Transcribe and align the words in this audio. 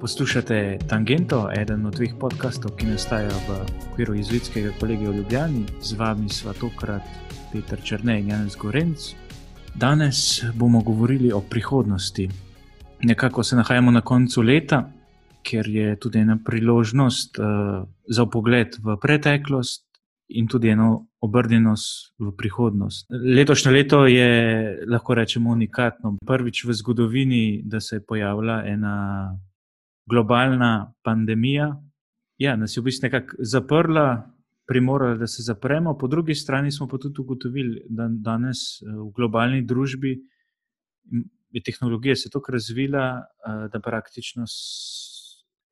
Poslušate 0.00 0.78
Tangento, 0.88 1.50
eden 1.52 1.86
od 1.86 1.94
dveh 1.94 2.14
podkastov, 2.20 2.72
ki 2.76 2.86
nastajajo 2.86 3.36
v 3.48 3.50
okviru 3.90 4.14
Izvidskega 4.14 4.72
kolegija 4.80 5.10
v 5.10 5.16
Ljubljani. 5.16 5.64
Z 5.82 5.92
vami 5.92 6.28
sva 6.28 6.54
tokrat 6.56 7.04
Petr 7.52 7.82
Črne 7.84 8.16
in 8.20 8.28
Janez 8.28 8.56
Gorenc. 8.56 9.12
Danes 9.74 10.42
bomo 10.54 10.80
govorili 10.80 11.32
o 11.32 11.40
prihodnosti. 11.40 12.28
Nekako 13.02 13.42
se 13.42 13.56
nahajamo 13.56 13.90
na 13.90 14.00
koncu 14.00 14.42
leta, 14.42 14.90
ker 15.42 15.68
je 15.68 15.96
tudi 15.96 16.18
ena 16.18 16.38
priložnost 16.44 17.38
uh, 17.38 17.84
za 18.08 18.26
pogled 18.26 18.76
v 18.82 18.96
preteklost 19.00 19.86
in 20.28 20.46
tudi 20.48 20.68
eno 20.68 21.06
obrnjenost 21.20 22.14
v 22.18 22.32
prihodnost. 22.36 23.06
Letošnje 23.10 23.72
leto 23.72 24.06
je, 24.06 24.30
lahko 24.86 25.14
rečemo, 25.14 25.50
unikatno. 25.50 26.16
Prvič 26.26 26.64
v 26.64 26.72
zgodovini, 26.72 27.62
da 27.64 27.80
se 27.80 27.96
je 27.96 28.04
pojavila 28.06 28.62
ena 28.66 28.96
globalna 30.06 30.92
pandemija, 31.02 31.74
ja, 32.38 32.56
nas 32.56 32.76
je 32.76 32.80
v 32.80 32.88
bistvu 32.88 33.06
nekako 33.06 33.36
zaprla, 33.38 34.06
primorala, 34.70 35.18
da 35.18 35.26
se 35.26 35.42
zapremo, 35.42 35.96
po 35.98 36.06
drugi 36.06 36.34
strani 36.34 36.70
pa 36.90 36.98
tudi 36.98 37.20
ugotovili, 37.20 37.82
da 37.88 38.08
danes 38.08 38.82
eh, 38.82 38.86
v 38.86 39.10
globalni 39.16 39.62
družbi 39.66 40.14
je 41.50 41.62
tehnologija 41.62 42.16
se 42.16 42.30
tako 42.30 42.52
razvila, 42.52 43.18
eh, 43.18 43.68
da 43.72 43.80
praktično 43.80 44.44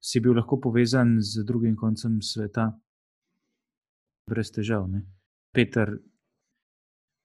si 0.01 0.21
bil 0.21 0.37
lahko 0.37 0.61
povezan 0.61 1.19
z 1.21 1.45
drugim 1.45 1.77
koncem 1.77 2.23
sveta 2.23 2.71
brez 4.29 4.53
težav. 4.53 4.89
Ne? 4.91 5.03
Peter. 5.53 5.99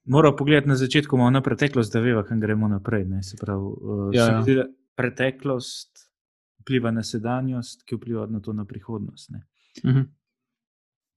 Moramo 0.05 0.35
pogledati 0.35 0.67
na 0.67 0.75
začetku, 0.75 1.17
malo 1.17 1.31
na 1.31 1.41
preteklost, 1.41 1.93
da 1.93 1.99
vemo, 1.99 2.23
kam 2.27 2.39
gremo 2.39 2.67
naprej. 2.67 3.05
Pravi, 3.39 3.61
uh, 3.61 4.09
ja, 4.15 4.43
ja. 4.47 4.65
Preteklost 4.95 6.09
vpliva 6.63 6.91
na 6.91 7.03
sedanjost, 7.03 7.83
ki 7.87 7.95
vpliva 7.95 8.25
na 8.27 8.39
to 8.39 8.53
na 8.53 8.65
prihodnost. 8.65 9.29
Uh 9.29 9.89
mhm. 9.89 9.99
-huh. 9.99 10.07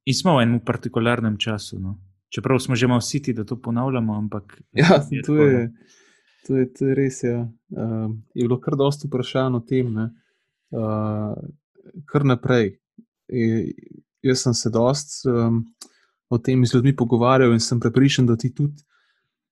In 0.07 0.15
smo 0.15 0.37
v 0.37 0.43
enem 0.43 0.61
partikularnem 0.61 1.39
času. 1.39 1.81
No. 1.81 1.99
Čeprav 2.29 2.59
smo 2.59 2.77
že 2.77 2.87
malo 2.87 3.01
siti, 3.01 3.33
da 3.33 3.45
to 3.45 3.61
ponavljamo. 3.61 4.15
Ampak, 4.15 4.63
ja, 4.73 5.03
je 5.11 5.23
to, 5.23 5.35
je, 5.35 5.73
to, 6.47 6.57
je, 6.57 6.73
to 6.73 6.87
je 6.87 6.95
res. 6.95 7.23
Ja. 7.23 7.41
Uh, 7.43 8.15
je 8.35 8.47
bilo 8.47 8.61
kar 8.61 8.77
dosta 8.77 9.09
vprašanj 9.09 9.55
o 9.55 9.61
tem, 9.61 9.93
uh, 10.71 11.37
kar 12.07 12.25
naprej. 12.25 12.77
E, 13.29 13.73
jaz 14.23 14.43
sem 14.43 14.55
se 14.55 14.71
dost 14.71 15.25
um, 15.27 15.63
o 16.29 16.39
tem 16.39 16.67
z 16.67 16.75
ljudmi 16.75 16.97
pogovarjal 16.97 17.53
in 17.55 17.61
sem 17.61 17.81
prepričan, 17.81 18.27
da 18.27 18.37
ti 18.37 18.53
tudi, 18.55 18.83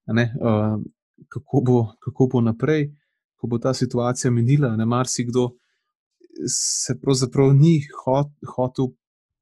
ne, 0.06 0.30
uh, 0.40 0.78
kako, 1.28 1.60
bo, 1.66 1.78
kako 2.02 2.28
bo 2.32 2.40
naprej, 2.40 2.88
ko 3.36 3.46
bo 3.46 3.58
ta 3.58 3.74
situacija 3.74 4.30
minila. 4.30 4.76
Ne 4.76 4.86
marsikdo 4.86 5.50
se 6.50 6.98
pravzaprav 7.00 7.54
ni 7.54 7.80
hot, 8.04 8.32
hotel 8.56 8.94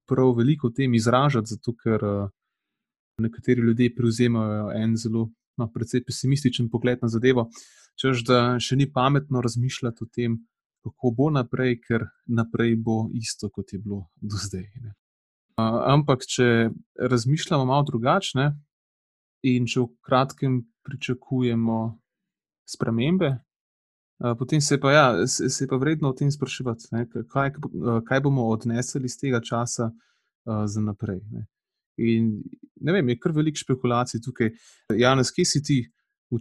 prav 0.09 0.35
veliko 0.37 0.69
o 0.69 0.75
tem 0.77 0.95
izražati, 0.95 1.55
zato 1.55 1.75
ker 1.77 2.05
uh, 2.05 2.29
nekateri 3.19 3.63
ljudje 3.63 3.95
prevzemajo 3.95 4.71
en 4.77 4.97
zelo, 4.97 5.29
no, 5.57 5.69
precej 5.73 6.05
pesimističen 6.05 6.71
pogled 6.71 6.99
na 7.03 7.09
zadevo. 7.09 7.49
Čež 8.01 8.25
da 8.25 8.39
še 8.61 8.77
ni 8.77 8.89
pametno 8.93 9.41
razmišljati 9.45 10.05
o 10.05 10.09
tem, 10.09 10.39
kako 10.83 11.15
bo 11.17 11.31
naprej, 11.31 11.79
ker 11.87 12.07
naprej 12.27 12.77
bo 12.77 13.07
isto, 13.15 13.51
kot 13.51 13.73
je 13.73 13.79
bilo 13.79 14.07
do 14.21 14.37
zdaj. 14.37 14.67
Uh, 14.83 15.79
ampak, 15.95 16.27
če 16.27 16.71
razmišljamo 16.99 17.65
malo 17.69 17.87
drugačne 17.87 18.51
in 19.47 19.67
če 19.67 19.81
v 19.81 19.89
kratkem 20.03 20.61
pričakujemo 20.83 21.79
spremembe, 22.67 23.37
potem 24.39 24.61
se 24.61 24.79
pa, 24.81 24.93
ja, 24.93 25.27
se, 25.27 25.49
se 25.51 25.67
pa 25.69 25.77
vredno 25.77 26.11
o 26.11 26.17
tem 26.17 26.31
spraševati, 26.31 26.89
ne, 26.93 27.07
kaj, 27.31 27.53
kaj 28.07 28.21
bomo 28.23 28.47
odnesli 28.51 29.05
iz 29.05 29.19
tega 29.19 29.41
časa 29.43 29.91
uh, 29.91 30.65
za 30.67 30.81
naprej. 30.81 31.21
Ne. 31.31 31.47
In 32.03 32.37
ne 32.81 32.95
vem, 32.95 33.09
je 33.13 33.19
kar 33.21 33.35
veliko 33.37 33.61
špekulacij 33.61 34.23
tukaj. 34.25 34.53
Janes, 34.97 35.31
kje 35.35 35.47
si 35.47 35.63
ti 35.63 35.79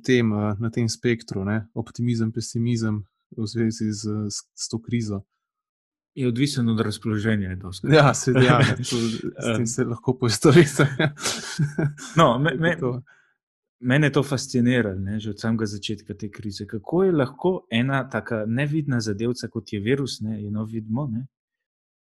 tem, 0.05 0.31
uh, 0.31 0.53
na 0.59 0.69
tem 0.71 0.87
spektru, 0.89 1.43
ne? 1.45 1.65
optimizem, 1.75 2.31
pesimizem 2.31 3.01
v 3.37 3.47
zvezi 3.47 3.91
z, 3.91 4.29
z, 4.29 4.37
z 4.55 4.69
to 4.69 4.81
krizo? 4.81 5.21
Je 6.15 6.27
odvisen 6.27 6.69
od 6.69 6.79
razpoloženja. 6.79 7.57
Ja, 7.93 8.13
se, 8.13 8.31
ja, 8.31 8.59
to, 8.77 8.97
s 9.43 9.57
tem 9.57 9.67
se 9.67 9.83
lahko 9.83 10.17
poistovite. 10.17 10.87
no, 12.19 12.39
me, 12.39 12.55
me, 12.55 12.75
Mene 13.81 14.11
to 14.13 14.21
fasciniralo, 14.23 14.99
ne, 14.99 15.19
že 15.19 15.31
od 15.31 15.39
samega 15.41 15.65
začetka 15.65 16.13
te 16.13 16.27
krize. 16.29 16.67
Kako 16.69 17.03
je 17.03 17.11
lahko 17.11 17.51
ena 17.71 18.03
tako 18.09 18.43
nevidna 18.45 18.99
zadevca, 19.01 19.47
kot 19.49 19.73
je 19.73 19.79
virus, 19.81 20.19
ne, 20.21 20.37
eno 20.37 20.65
vidimo, 20.69 21.07
ne, 21.09 21.25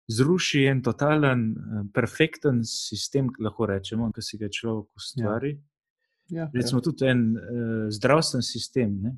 zruši 0.10 0.64
en 0.66 0.82
totalen, 0.82 1.44
eh, 1.52 1.84
perfekten 1.94 2.64
sistem, 2.66 3.30
lahko 3.40 3.70
rečemo, 3.70 4.10
ki 4.12 4.22
si 4.22 4.38
ga 4.38 4.50
človek 4.50 4.88
ustvari. 4.96 5.52
Ja. 5.54 5.66
Ja, 6.30 6.50
Recimo 6.54 6.80
ja. 6.80 6.84
tudi 6.84 7.06
en 7.10 7.22
uh, 7.34 7.88
zdravstven 7.90 8.44
sistem, 8.46 8.92
ne, 9.02 9.16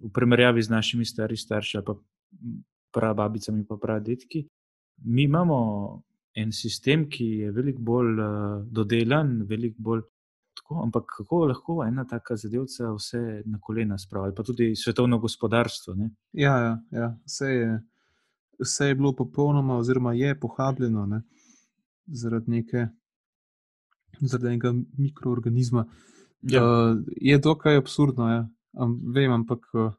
v 0.00 0.10
primerjavi 0.12 0.62
z 0.62 0.70
našimi 0.70 1.04
stari 1.04 1.36
starši, 1.36 1.82
pa 1.86 1.94
pravi 2.92 3.16
babicami, 3.16 3.64
pa 3.68 3.76
pravi 3.76 4.04
detki. 4.04 4.46
Mi 5.04 5.22
imamo 5.22 5.58
en 6.34 6.52
sistem, 6.52 7.08
ki 7.10 7.26
je 7.44 7.52
veliko 7.52 7.82
bolj 7.82 8.20
uh, 8.20 8.64
dodelan, 8.66 9.40
veliko 9.48 9.82
bolj 9.82 10.02
tako, 10.56 10.82
ampak 10.84 11.04
kako 11.16 11.44
lahko 11.50 11.78
ena 11.84 12.04
taka 12.04 12.36
zadevca 12.36 12.92
vse 12.94 13.42
na 13.46 13.58
kolena 13.60 13.98
spravi, 13.98 14.34
pa 14.34 14.42
tudi 14.42 14.74
svetovno 14.76 15.18
gospodarstvo? 15.18 15.94
Ne? 15.94 16.10
Ja, 16.32 16.58
ja, 16.58 16.78
ja. 16.90 17.10
Vse, 17.26 17.46
je, 17.46 17.80
vse 18.60 18.86
je 18.86 18.94
bilo 18.94 19.12
popolnoma, 19.16 19.78
oziroma 19.78 20.14
je 20.14 20.40
pohabljeno 20.40 21.06
ne? 21.06 21.22
zaradi 22.06 22.50
neke. 22.50 22.86
Zaradi 24.20 24.48
enega 24.48 24.72
mikroorganizma. 24.98 25.86
Ja. 26.42 26.64
Uh, 26.64 26.98
je 27.16 27.38
dokaj 27.38 27.76
absurdno, 27.76 28.30
ja. 28.30 28.48
Um, 28.72 29.00
vem, 29.14 29.32
ampak. 29.32 29.66
Uh... 29.74 29.92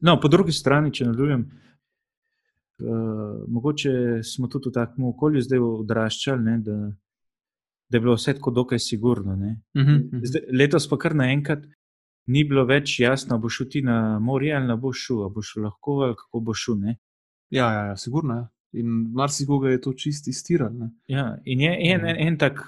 No, 0.00 0.18
po 0.20 0.28
drugi 0.28 0.52
strani, 0.52 0.92
če 0.92 1.06
nadaljujem, 1.08 1.46
uh, 2.82 3.44
mogoče 3.48 4.22
smo 4.22 4.48
tudi 4.48 4.68
v 4.68 4.76
takem 4.80 5.04
okolju 5.04 5.42
zdaj 5.42 5.58
odraščali, 5.58 6.58
da 6.64 6.78
da 7.88 7.96
je 7.96 8.00
bilo 8.00 8.14
vse 8.14 8.34
tako 8.34 8.50
dokaj 8.50 8.78
sigurno. 8.78 9.32
Uh 9.32 9.38
-huh, 9.38 9.56
uh 9.74 9.86
-huh. 9.86 10.20
Zdaj, 10.22 10.42
letos 10.52 10.88
pa 10.88 10.98
kar 10.98 11.14
naenkrat 11.14 11.64
ni 12.26 12.44
bilo 12.44 12.64
več 12.64 13.00
jasno, 13.00 13.38
boš 13.38 13.56
šel 13.56 13.66
ti 13.70 13.82
na 13.82 14.18
morje 14.18 14.54
ali 14.54 14.66
ne 14.66 14.76
boš 14.76 14.98
šel, 15.06 15.28
boš 15.28 15.56
lahko 15.56 15.92
ali 15.92 16.14
kako 16.14 16.40
boš 16.40 16.64
šel. 16.64 16.74
Ja, 17.50 17.72
ja, 17.72 17.86
ja, 17.86 17.96
sigurno 17.96 18.34
je. 18.34 18.40
Ja. 18.40 18.48
In 18.74 18.86
marsikoga 19.14 19.70
je 19.70 19.80
to 19.80 19.92
čisti 19.92 20.32
stiral. 20.32 20.72
Ja, 21.06 21.36
in 21.44 21.60
je 21.60 21.72
en, 21.92 22.06
en, 22.10 22.16
en 22.26 22.38
tak, 22.38 22.58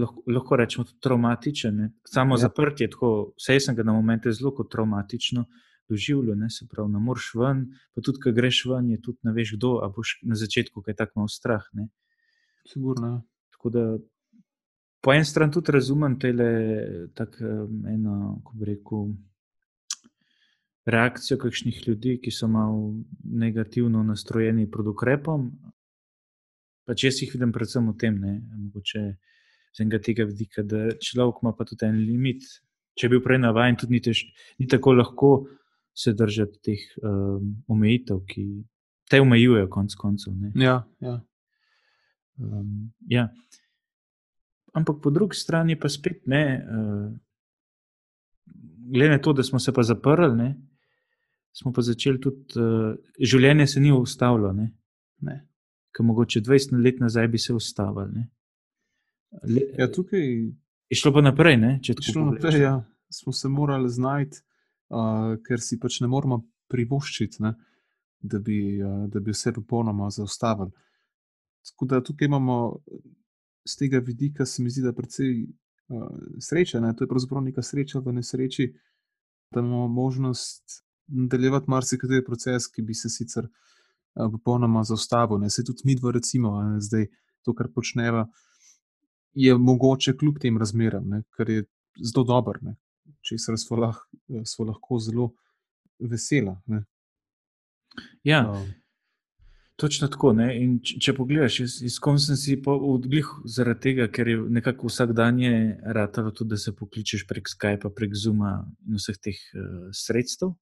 lahko, 0.00 0.22
lahko 0.30 0.56
rečemo, 0.56 0.84
traumatičen. 1.02 1.76
Ne? 1.76 1.88
Samo 2.06 2.36
ja. 2.36 2.44
zaprtje, 2.46 2.86
tako, 2.90 3.32
vse 3.34 3.58
sem 3.60 3.74
ga 3.74 3.82
na 3.82 3.92
momente 3.96 4.32
zelo 4.32 4.54
kot 4.54 4.70
traumatično 4.70 5.44
doživljal. 5.90 6.46
Se 6.54 6.68
pravi, 6.70 6.92
na 6.92 7.02
morš 7.02 7.32
ven, 7.34 7.64
pa 7.94 8.02
tudi, 8.02 8.22
ko 8.22 8.34
greš 8.36 8.62
ven, 8.70 8.92
je 8.94 9.00
tudi 9.02 9.18
ne 9.26 9.34
veš, 9.34 9.56
kdo, 9.56 9.72
a 9.82 9.90
boš 9.90 10.18
na 10.22 10.38
začetku 10.38 10.82
kaj 10.86 11.00
tako 11.02 11.22
malo 11.24 11.34
strah. 11.34 11.66
Ne? 11.74 11.88
Sigurno. 12.70 13.16
Ja. 13.16 13.22
Tako 13.56 13.70
da 13.70 13.84
po 15.02 15.12
eni 15.12 15.24
strani 15.24 15.52
tudi 15.52 15.72
razumem 15.72 16.18
te 16.20 16.28
eno, 17.94 18.40
ko 18.44 18.52
bi 18.54 18.70
rekel, 18.70 19.08
reakcijo 20.86 21.38
kakšnih 21.42 21.82
ljudi, 21.88 22.16
ki 22.22 22.30
so 22.30 22.48
malo 22.48 22.94
negativno 23.24 24.02
nastrojeni 24.06 24.68
pred 24.70 24.86
ukrepom. 24.92 25.48
Pač 26.86 27.04
jaz 27.04 27.20
jih 27.22 27.32
vidim 27.34 27.52
predvsem 27.52 27.88
v 27.90 27.96
tem, 27.98 28.20
ne, 28.22 28.38
mogoče 28.68 29.02
z 29.74 29.82
enega 29.82 30.00
tega 30.00 30.24
vidika, 30.28 30.62
da 30.62 30.92
človek 31.02 31.42
ima 31.42 31.52
pa 31.56 31.66
tudi 31.66 31.88
en 31.88 31.98
limit. 31.98 32.46
Če 32.96 33.10
bi 33.10 33.16
bil 33.16 33.24
prej 33.26 33.42
navaden, 33.42 33.76
tudi 33.80 33.98
ni, 33.98 34.00
tež, 34.00 34.22
ni 34.62 34.68
tako 34.70 34.94
lahko 34.96 35.30
se 35.96 36.14
držati 36.16 36.62
teh 36.64 36.84
um, 37.02 37.56
omejitev, 37.72 38.22
ki 38.30 38.46
te 39.10 39.20
omejujejo, 39.20 39.68
konec 39.72 39.96
koncev. 39.98 40.38
Ja, 40.54 40.78
ja. 41.04 41.18
Um, 42.38 42.92
ja 43.10 43.28
ampak 44.76 45.00
po 45.00 45.08
drugi 45.10 45.36
strani 45.36 45.76
pa 45.80 45.88
spet 45.88 46.26
ne. 46.28 46.44
Uh, 46.60 47.08
Glede 48.86 49.16
na 49.16 49.18
to, 49.18 49.32
da 49.32 49.42
smo 49.42 49.58
se 49.58 49.72
pa 49.74 49.82
zaprli, 49.82 50.36
ne, 50.36 50.54
smo 51.56 51.72
pa 51.72 51.82
začeli 51.82 52.20
tudi, 52.20 52.60
uh, 52.60 52.96
življenje 53.20 53.66
se 53.66 53.80
ni 53.80 53.92
ustavilo. 53.92 54.52
Ne, 54.52 54.70
ne. 55.24 55.38
Ker 55.96 56.04
mogoče 56.04 56.42
20 56.44 56.76
let 56.84 57.00
nazaj 57.00 57.28
bi 57.32 57.40
se 57.40 57.54
ustavili. 57.56 58.26
Ja, 59.78 59.88
tukaj 59.92 60.20
je 60.20 60.98
šlo 61.00 61.14
pa 61.16 61.24
naprej. 61.24 61.56
Ne, 61.62 61.78
šlo 61.82 62.30
naprej 62.32 62.60
ja. 62.60 62.76
Smo 63.12 63.32
se 63.32 63.48
morali 63.48 63.88
znajti, 63.88 64.42
uh, 64.92 65.36
ker 65.46 65.62
si 65.62 65.78
pač 65.80 66.00
ne 66.04 66.10
moramo 66.12 66.42
privoščiti, 66.72 67.40
ne, 67.46 67.54
da, 68.20 68.40
bi, 68.42 68.58
uh, 68.82 69.06
da 69.08 69.22
bi 69.22 69.32
vse 69.32 69.54
popolnoma 69.56 70.10
zaustavili. 70.12 70.74
Tako 71.70 71.88
da 71.90 72.02
tukaj 72.04 72.28
imamo 72.28 72.56
z 73.66 73.78
tega 73.78 74.02
vidika, 74.04 74.44
se 74.46 74.62
mi 74.62 74.70
zdi, 74.70 74.84
da 74.84 74.92
je 74.92 74.98
precej 74.98 75.30
uh, 75.46 76.10
sreče. 76.42 76.82
Ne? 76.84 76.92
To 76.98 77.06
je 77.06 77.08
pravzaprav 77.08 77.46
neka 77.46 77.64
sreča 77.64 78.02
v 78.04 78.18
nesreči, 78.18 78.68
da 79.54 79.62
imamo 79.62 79.88
možnost 79.88 80.82
nadaljevati 81.06 81.70
marsikateri 81.70 82.24
proces, 82.24 82.68
ki 82.72 82.82
bi 82.82 82.94
se 82.94 83.10
sicer 83.12 83.46
uh, 83.46 84.30
popolnoma 84.32 84.84
zaustavil. 84.84 85.40
Ne? 85.42 85.50
Se 85.50 85.64
tudi 85.64 85.84
mi 85.84 85.96
dva, 85.96 86.12
recimo, 86.16 86.56
ne? 86.62 86.80
zdaj 86.80 87.08
to, 87.42 87.54
kar 87.54 87.70
počneva, 87.74 88.26
je 89.36 89.54
mogoče 89.58 90.16
kljub 90.16 90.40
tem 90.42 90.58
razmeram, 90.58 91.08
ne? 91.08 91.22
kar 91.36 91.50
je 91.50 91.66
zelo 92.00 92.24
dobro, 92.24 92.74
če 93.20 93.38
se 93.38 93.56
smo 93.56 94.66
lahko 94.66 94.98
zelo 94.98 95.30
vesela. 95.98 96.60
Ne? 96.66 96.84
Ja. 98.24 98.50
Um, 98.50 98.74
Točno 99.76 100.08
tako. 100.08 100.30
Če, 100.32 100.96
če 101.04 101.12
pogledaš, 101.18 101.58
izkom 101.84 102.16
sem 102.20 102.38
si 102.40 102.54
odglih 102.64 103.28
zaradi 103.44 103.82
tega, 103.90 104.06
ker 104.08 104.30
je 104.30 104.36
nekako 104.56 104.88
vsak 104.88 105.12
dan 105.16 105.36
je 105.40 105.56
ratalo 105.98 106.32
tudi, 106.32 106.54
da 106.54 106.60
se 106.60 106.72
pokličeš 106.72 107.26
prek 107.28 107.50
Skypa, 107.52 107.90
prek 107.92 108.16
Zuma 108.16 108.54
in 108.88 108.96
vseh 108.96 109.20
teh 109.20 109.36
uh, 109.52 109.90
sredstev. 109.92 110.54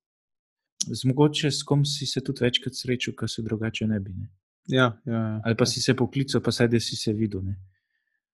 Zmogoče 0.93 1.51
s 1.51 1.63
kom 1.63 1.85
si 1.85 2.07
se 2.07 2.21
tudi 2.21 2.45
večkrat 2.45 2.75
srečal, 2.75 3.15
kar 3.15 3.29
se 3.31 3.43
drugače 3.43 3.87
ne 3.87 4.01
bi. 4.01 4.13
Ne? 4.13 4.29
Ja, 4.67 5.01
ja, 5.07 5.13
ja. 5.13 5.41
Ali 5.45 5.57
pa 5.57 5.67
si 5.67 5.81
se 5.81 5.95
poklical, 5.97 6.41
pa 6.41 6.53
sedaj 6.53 6.81
si 6.81 6.97
se 6.97 7.13
videl. 7.13 7.43
Ne? 7.43 7.57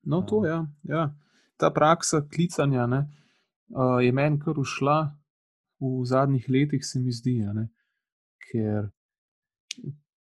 No, 0.02 0.22
to 0.22 0.44
je. 0.46 0.50
Ja, 0.50 0.66
ja. 0.82 1.14
Ta 1.56 1.70
praksa 1.70 2.22
klicanja 2.34 2.86
ne, 2.86 3.00
uh, 3.68 3.98
je 4.04 4.12
meni 4.12 4.38
kar 4.40 4.58
ušla 4.58 5.16
v 5.80 6.04
zadnjih 6.06 6.46
letih, 6.48 6.84
se 6.86 7.00
mi 7.00 7.12
zdi. 7.12 7.40
Ne, 7.54 7.68
ker 8.50 8.88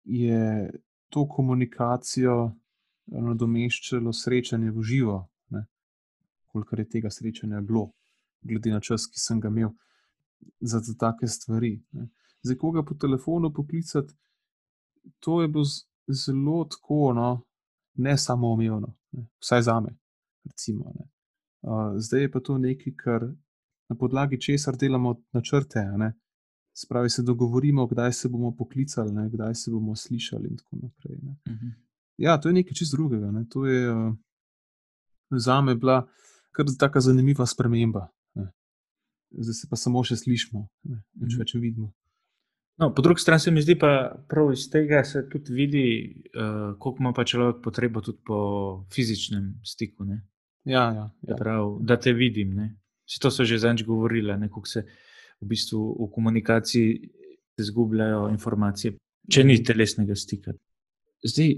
je 0.05 0.71
to 1.09 1.27
komunikacijo 1.29 2.51
nadomeščalo 3.11 4.13
srečanje 4.13 4.71
v 4.71 4.83
živo, 4.83 5.19
koliko 6.51 6.77
je 6.77 6.89
tega 6.89 7.11
srečanja 7.11 7.61
bilo, 7.61 7.93
glede 8.43 8.71
na 8.71 8.81
čas, 8.81 9.07
ki 9.07 9.19
sem 9.23 9.41
ga 9.41 9.49
imel 9.49 9.71
za, 10.61 10.79
za 10.79 10.95
take 10.99 11.27
stvari. 11.27 11.83
Ne. 11.93 12.09
Zdaj, 12.43 12.57
koga 12.57 12.85
po 12.85 12.95
telefonu 12.95 13.53
poklicati, 13.55 14.15
to 15.21 15.43
je 15.43 15.49
bilo 15.49 15.65
zelo 16.27 16.65
tako, 16.65 17.13
no, 17.13 17.43
ne 17.95 18.19
samo 18.19 18.53
omejeno, 18.53 18.97
vsaj 19.41 19.63
za 19.63 19.81
me. 19.81 19.97
Recimo, 20.45 20.85
uh, 21.63 21.93
zdaj 21.97 22.21
je 22.21 22.33
pa 22.33 22.41
to 22.41 22.59
nekaj, 22.59 22.93
kar 22.97 23.29
na 23.89 23.97
podlagi 23.97 24.41
česar 24.41 24.77
delamo 24.77 25.23
načrte. 25.33 25.85
Ne. 25.97 26.13
Spravi 26.73 27.11
se 27.11 27.23
dogovorimo, 27.23 27.87
kdaj 27.87 28.13
se 28.13 28.29
bomo 28.29 28.57
poklicali, 28.57 29.13
ne, 29.13 29.31
kdaj 29.31 29.55
se 29.55 29.71
bomo 29.71 29.97
slišali, 29.97 30.49
in 30.49 30.57
tako 30.57 30.77
naprej. 30.77 31.17
Uh 31.17 31.53
mhm. 31.53 31.67
-huh. 31.67 31.73
Ja, 32.17 32.41
to 32.41 32.49
je 32.49 32.53
nekaj 32.53 32.73
čist 32.73 32.93
drugega. 32.93 33.31
Ne. 33.31 33.47
To 33.51 33.67
je 33.67 33.93
uh, 33.95 34.15
za 35.31 35.61
me 35.61 35.75
bila 35.75 36.09
kar 36.51 36.67
tako 36.79 37.01
zanimiva 37.01 37.47
sprememba. 37.47 38.09
Ne. 39.31 39.43
Zdaj 39.45 39.55
se 39.55 39.67
pa 39.71 39.77
samo 39.77 40.03
še 40.05 40.17
slišimo, 40.17 40.69
ne 40.85 40.97
uh 40.97 41.27
-huh. 41.27 41.39
več 41.39 41.55
vidimo. 41.55 41.93
No, 42.81 42.95
po 42.95 43.03
drugi 43.03 43.21
strani 43.21 43.41
se 43.41 43.51
mi 43.51 43.63
zdi, 43.63 43.79
pa 43.79 44.17
prav 44.29 44.53
iz 44.53 44.71
tega 44.71 45.05
se 45.05 45.29
tudi 45.29 45.53
vidi, 45.53 45.87
uh, 46.33 46.79
koliko 46.79 47.03
ima 47.03 47.13
pa 47.13 47.25
človek 47.25 47.57
potrebo 47.63 48.01
tudi 48.01 48.19
po 48.27 48.39
fizičnem 48.95 49.61
stiku. 49.65 50.05
Ja, 50.05 50.23
ja, 50.65 51.11
ja. 51.29 51.37
Prav, 51.37 51.79
da 51.81 51.99
te 52.01 52.13
vidim. 52.13 52.57
Vse 53.05 53.21
to 53.21 53.31
so 53.31 53.45
že 53.45 53.59
zanj 53.59 53.85
govorili, 53.87 54.49
kako 54.49 54.67
se 54.67 54.87
v 55.41 55.47
bistvu 55.47 55.97
v 56.01 56.09
komunikaciji 56.15 57.11
izgubljajo 57.59 58.29
informacije, 58.31 58.97
če 59.29 59.45
ni 59.45 59.63
telesnega 59.65 60.17
stika. 60.17 60.53
Zdaj, 61.25 61.53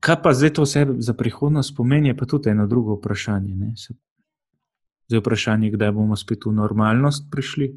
kaj 0.00 0.22
pa 0.22 0.32
zdaj 0.36 0.52
to 0.52 0.68
vse 0.68 0.86
za 0.98 1.14
prihodnost 1.14 1.76
pomeni, 1.76 2.16
pa 2.16 2.26
tudi 2.26 2.50
eno 2.50 2.66
drugo 2.66 2.98
vprašanje. 3.00 3.54
Ne? 3.56 3.72
Zdaj, 5.10 5.20
vprašanje 5.20 5.66
je, 5.66 5.74
kdaj 5.74 5.90
bomo 5.92 6.16
spet 6.16 6.44
v 6.46 6.52
normalnost 6.54 7.24
prišli, 7.34 7.72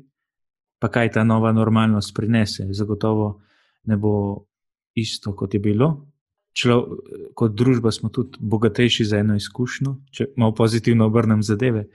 pa 0.78 0.88
kaj 0.94 1.16
ta 1.18 1.24
nova 1.26 1.50
normalnost 1.52 2.14
prinese. 2.14 2.68
Zagotovo 2.70 3.42
ne 3.90 3.98
bo 3.98 4.46
isto, 4.94 5.34
kot 5.34 5.54
je 5.54 5.60
bilo. 5.60 5.88
Člo, 6.54 7.00
kot 7.34 7.56
družba 7.58 7.90
smo 7.92 8.12
tudi 8.14 8.38
bogatejši 8.38 9.06
za 9.10 9.24
eno 9.26 9.34
izkušnjo, 9.36 9.96
če 10.14 10.28
malo 10.38 10.54
pozitivno 10.54 11.08
obrnem 11.10 11.42
zadeve. 11.42 11.88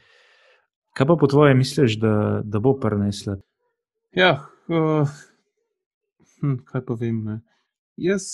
Kaj 0.99 1.06
pa 1.06 1.17
po 1.20 1.31
tvoje 1.31 1.55
misliš, 1.55 2.00
da, 2.02 2.43
da 2.43 2.58
bo 2.58 2.75
prenesla? 2.75 3.37
Ja, 4.19 4.32
uh, 4.67 5.06
hm, 6.40 6.58
kaj 6.67 6.82
pa 6.82 6.99
vem. 6.99 7.23
Ne? 7.23 7.38
Jaz 7.94 8.26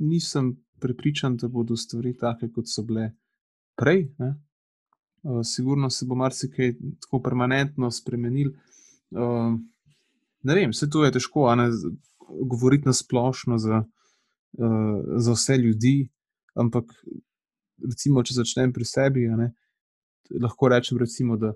nisem 0.00 0.54
prepričan, 0.80 1.36
da 1.36 1.52
bodo 1.52 1.76
stvari 1.76 2.16
take, 2.16 2.48
kot 2.48 2.72
so 2.72 2.88
bile 2.88 3.10
prej. 3.76 4.06
Uh, 4.16 4.32
sigurno 5.44 5.90
se 5.90 6.06
bo 6.06 6.14
marsikaj 6.14 6.74
tako 7.00 7.22
permanentno 7.22 7.90
spremenil. 7.90 8.52
Uh, 9.10 9.54
ne 10.42 10.54
vem, 10.54 10.72
vse 10.74 10.88
to 10.90 11.04
je 11.04 11.12
težko, 11.16 11.46
ne, 11.56 11.68
govoriti 12.50 12.88
na 12.88 12.92
splošno 12.92 13.58
za, 13.58 13.84
uh, 14.58 14.98
za 15.16 15.32
vse 15.32 15.56
ljudi. 15.56 15.96
Ampak, 16.54 16.92
recimo, 17.88 18.22
če 18.22 18.38
začnem 18.40 18.72
pri 18.72 18.86
sebi. 18.88 19.28
Ne, 19.38 19.52
lahko 20.40 20.68
rečem, 20.68 20.98
recimo, 20.98 21.36
da, 21.40 21.54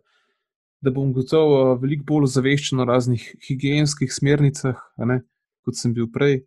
da 0.81 0.93
bom 0.95 1.13
gotovo 1.13 1.77
veliko 1.83 2.07
bolj 2.09 2.31
ozaveščen 2.31 2.81
o 2.81 2.89
raznih 2.89 3.25
higijenskih 3.49 4.13
smernicah, 4.15 4.81
ne, 5.11 5.23
kot 5.67 5.79
sem 5.79 5.95
bil 5.95 6.09
prej. 6.13 6.43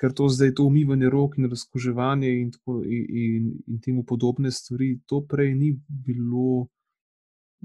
Ker 0.00 0.14
to 0.16 0.28
zdaj, 0.32 0.54
to 0.56 0.64
umivanje 0.64 1.10
rok 1.12 1.36
in 1.38 1.50
razkoževanje 1.50 2.30
in, 2.40 2.50
tako, 2.54 2.80
in, 2.84 3.06
in, 3.22 3.48
in 3.68 3.80
temu 3.84 4.04
podobne 4.08 4.50
stvari, 4.50 4.94
to 5.06 5.20
prej 5.28 5.54
ni 5.54 5.74
bilo, 5.88 6.68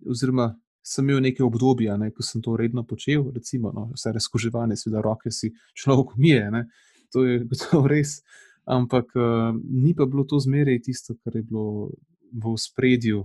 oziroma 0.03 0.49
sem 0.85 1.07
imel 1.07 1.23
neke 1.23 1.43
obdobja, 1.43 1.95
ne, 1.97 2.11
ko 2.11 2.23
sem 2.23 2.43
to 2.45 2.57
redno 2.59 2.83
počel, 2.85 3.23
recimo, 3.33 3.71
no, 3.73 3.87
vse 3.95 4.11
razkoževanje, 4.13 4.75
seveda, 4.77 5.01
roke 5.01 5.31
si 5.31 5.53
človek 5.73 6.17
umije, 6.17 6.49
ne, 6.51 6.65
to 7.13 7.23
je 7.25 7.39
gotovo 7.49 7.87
res, 7.87 8.19
ampak 8.67 9.15
uh, 9.15 9.55
ni 9.55 9.95
pa 9.95 10.05
bilo 10.05 10.27
to 10.27 10.41
zmeraj 10.43 10.83
tisto, 10.85 11.15
kar 11.23 11.39
je 11.39 11.45
bilo 11.47 11.89
v 12.35 12.57
spredju 12.59 13.23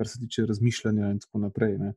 kar 0.00 0.08
se 0.08 0.18
tiče 0.18 0.46
razmišljanja 0.46 1.10
in 1.10 1.18
tako 1.20 1.38
naprej. 1.38 1.78
Ne. 1.78 1.92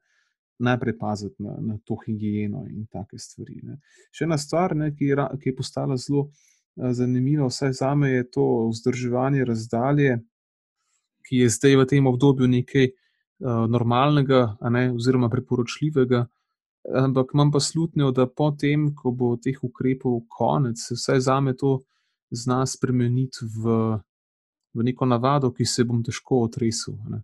Najprej 0.64 0.96
paziti 1.00 1.44
na, 1.44 1.58
na 1.60 1.78
to 1.84 1.98
higieno 2.06 2.64
in 2.70 2.86
take 2.88 3.20
stvari. 3.20 3.60
Ne. 3.68 3.80
Še 4.16 4.28
ena 4.28 4.38
stvar, 4.40 4.76
ne, 4.80 4.94
ki, 4.96 5.12
je, 5.12 5.26
ki 5.42 5.52
je 5.52 5.56
postala 5.58 5.98
zelo 6.00 6.28
uh, 6.30 6.92
zanimiva, 6.96 7.50
vsaj 7.52 7.74
za 7.82 7.92
me, 8.00 8.14
je 8.14 8.28
to 8.32 8.46
vzdrževanje 8.72 9.48
razdalje, 9.50 10.22
ki 11.28 11.44
je 11.44 11.50
zdaj 11.52 11.76
v 11.82 11.88
tem 11.92 12.08
obdobju 12.08 12.48
nekaj 12.52 12.90
uh, 12.94 13.66
normalnega, 13.72 14.46
ne, 14.72 14.88
oziroma 14.96 15.30
priporočljivega. 15.34 16.26
Ampak 16.84 17.32
imam 17.34 17.52
pa 17.52 17.60
slutnjo, 17.64 18.12
da 18.12 18.28
potem, 18.28 18.90
ko 18.96 19.12
bo 19.16 19.36
teh 19.40 19.60
ukrepov 19.64 20.26
konec, 20.28 20.80
se 20.80 20.96
vsaj 21.00 21.22
za 21.28 21.40
me 21.40 21.56
to 21.56 21.78
zna 22.32 22.66
spremeniti 22.68 23.46
v, 23.46 23.78
v 24.74 24.84
neko 24.84 25.06
navado, 25.06 25.52
ki 25.54 25.66
se 25.66 25.86
bom 25.88 26.02
težko 26.04 26.44
otresel. 26.48 26.98
Ne. 27.08 27.22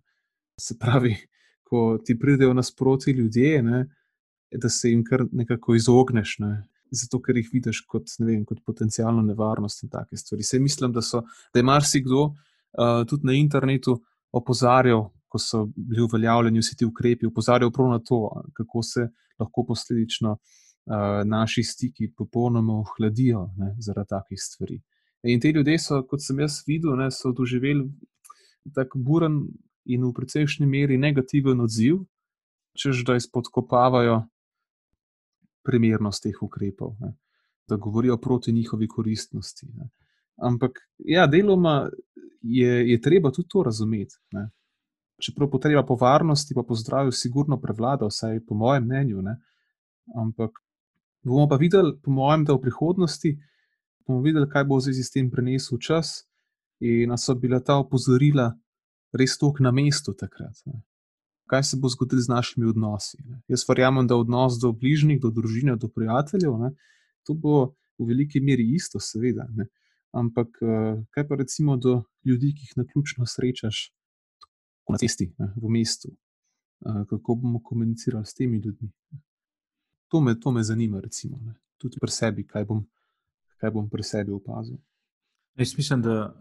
Se 0.60 0.76
pravi, 0.78 1.16
ko 1.70 1.98
ti 2.04 2.18
pridejo 2.18 2.54
nasproti 2.54 3.14
ljudje, 3.14 3.62
ne, 3.62 3.84
da 4.50 4.68
se 4.68 4.90
jim 4.90 5.04
kar 5.06 5.22
nekako 5.32 5.76
izogneš, 5.78 6.36
ne, 6.42 6.50
zato 6.90 7.20
ker 7.22 7.38
jih 7.38 7.48
vidiš 7.52 7.84
kot, 7.86 8.10
ne 8.18 8.26
vem, 8.32 8.44
kot 8.44 8.64
potencijalno 8.66 9.22
nevarnost 9.22 9.84
in 9.84 9.92
take 9.92 10.18
stvari. 10.18 10.42
Se 10.42 10.58
mislim, 10.58 10.92
da, 10.92 11.02
so, 11.02 11.22
da 11.54 11.62
je 11.62 11.66
marsikdo 11.66 12.24
uh, 12.24 13.04
tudi 13.08 13.30
na 13.30 13.36
internetu 13.38 14.00
opozarjal, 14.32 15.06
ko 15.30 15.38
so 15.38 15.68
bili 15.76 16.02
uveljavljeni 16.02 16.58
vsi 16.58 16.76
ti 16.76 16.86
ukrepi, 16.88 17.30
opozarjal 17.30 17.70
prav 17.70 17.92
na 17.92 18.00
to, 18.02 18.18
kako 18.58 18.82
se 18.82 19.06
lahko 19.38 19.64
posledično 19.68 20.32
uh, 20.34 21.22
naši 21.24 21.62
stiki 21.62 22.10
popolnoma 22.16 22.80
ohladijo 22.82 23.46
zaradi 23.78 24.16
takih 24.16 24.42
stvari. 24.42 24.80
In 25.22 25.40
te 25.40 25.52
ljudje 25.52 25.78
so, 25.78 26.02
kot 26.10 26.24
sem 26.24 26.42
jaz 26.42 26.62
videl, 26.66 26.96
ne, 26.98 27.10
so 27.14 27.30
doživeli 27.36 27.86
tako 28.74 28.98
buren 28.98 29.44
in 29.84 30.04
v 30.04 30.12
precejšnji 30.12 30.66
meri 30.66 30.98
negativen 30.98 31.60
odziv, 31.60 32.02
čež 32.78 33.04
da 33.04 33.16
izpodkopavajo 33.16 34.22
primernost 35.66 36.22
teh 36.24 36.42
ukrepov, 36.42 36.94
ne, 37.00 37.14
da 37.68 37.76
govorijo 37.76 38.16
proti 38.16 38.52
njihovi 38.52 38.88
koristnosti. 38.88 39.66
Ne. 39.74 39.90
Ampak, 40.36 40.80
ja, 40.98 41.26
deloma 41.26 41.90
je, 42.42 42.90
je 42.90 43.00
treba 43.00 43.30
tudi 43.30 43.48
to 43.48 43.62
razumeti. 43.62 44.16
Ne. 44.32 44.48
Čeprav 45.20 45.50
potreba 45.50 45.84
po 45.86 45.94
varnosti, 46.00 46.54
pa 46.54 46.62
po 46.62 46.74
zdravju, 46.74 47.12
sigurno 47.12 47.60
prevlada, 47.60 48.08
vsaj 48.08 48.40
po 48.46 48.54
mojem 48.54 48.84
mnenju. 48.84 49.22
Ne. 49.22 49.36
Ampak 50.16 50.50
bomo 51.22 51.48
pa 51.48 51.56
videli, 51.56 51.92
po 52.02 52.10
mojem, 52.10 52.44
da 52.44 52.54
v 52.54 52.62
prihodnosti 52.64 53.36
bomo 54.06 54.20
videli, 54.24 54.48
kaj 54.48 54.64
bo 54.64 54.80
z 54.80 55.12
tem 55.12 55.30
prenesel 55.30 55.78
čas. 55.78 56.24
In 56.80 57.12
so 57.18 57.34
bila 57.34 57.60
ta 57.60 57.76
opozorila 57.76 58.54
res 59.12 59.36
tok 59.38 59.60
na 59.60 59.72
mestu 59.74 60.14
takrat. 60.14 60.60
Ne. 60.66 60.80
Kaj 61.50 61.64
se 61.66 61.76
bo 61.82 61.88
zgodilo 61.90 62.22
z 62.22 62.30
našimi 62.30 62.68
odnosi? 62.70 63.18
Ne. 63.26 63.40
Jaz 63.50 63.64
verjamem, 63.68 64.06
da 64.06 64.16
odnos 64.16 64.58
do 64.62 64.72
bližnjih, 64.72 65.20
do 65.20 65.30
družine, 65.34 65.76
do 65.76 65.88
prijateljev, 65.88 66.56
ne, 66.58 66.74
to 67.26 67.34
bo 67.34 67.74
v 67.98 68.06
veliki 68.12 68.40
meri 68.40 68.64
isto, 68.74 69.00
seveda. 69.02 69.48
Ne. 69.56 69.66
Ampak 70.16 70.56
kaj 71.10 71.26
pa 71.28 71.38
recimo 71.38 71.76
do 71.76 72.02
ljudi, 72.26 72.54
ki 72.54 72.68
jih 72.68 72.76
na 72.76 72.84
ključno 72.86 73.26
srečaš 73.26 73.90
na 74.90 74.98
cesti, 74.98 75.28
ne, 75.38 75.52
v 75.56 75.70
mestu? 75.70 76.14
Kako 76.80 77.34
bomo 77.42 77.60
komunicirali 77.62 78.26
s 78.26 78.34
temi 78.34 78.58
ljudmi? 78.58 78.90
To 80.10 80.20
me, 80.20 80.34
to 80.40 80.50
me 80.50 80.62
zanima, 80.62 81.00
recimo, 81.00 81.38
ne. 81.38 81.54
tudi 81.78 82.00
pri 82.00 82.10
sebi, 82.10 82.46
kaj 82.46 82.64
bom, 82.66 82.80
kaj 83.62 83.70
bom 83.70 83.86
pri 83.90 84.02
sebi 84.02 84.32
opazil. 84.32 84.78
Jaz 85.58 85.76
mislim, 85.76 86.02
da 86.02 86.32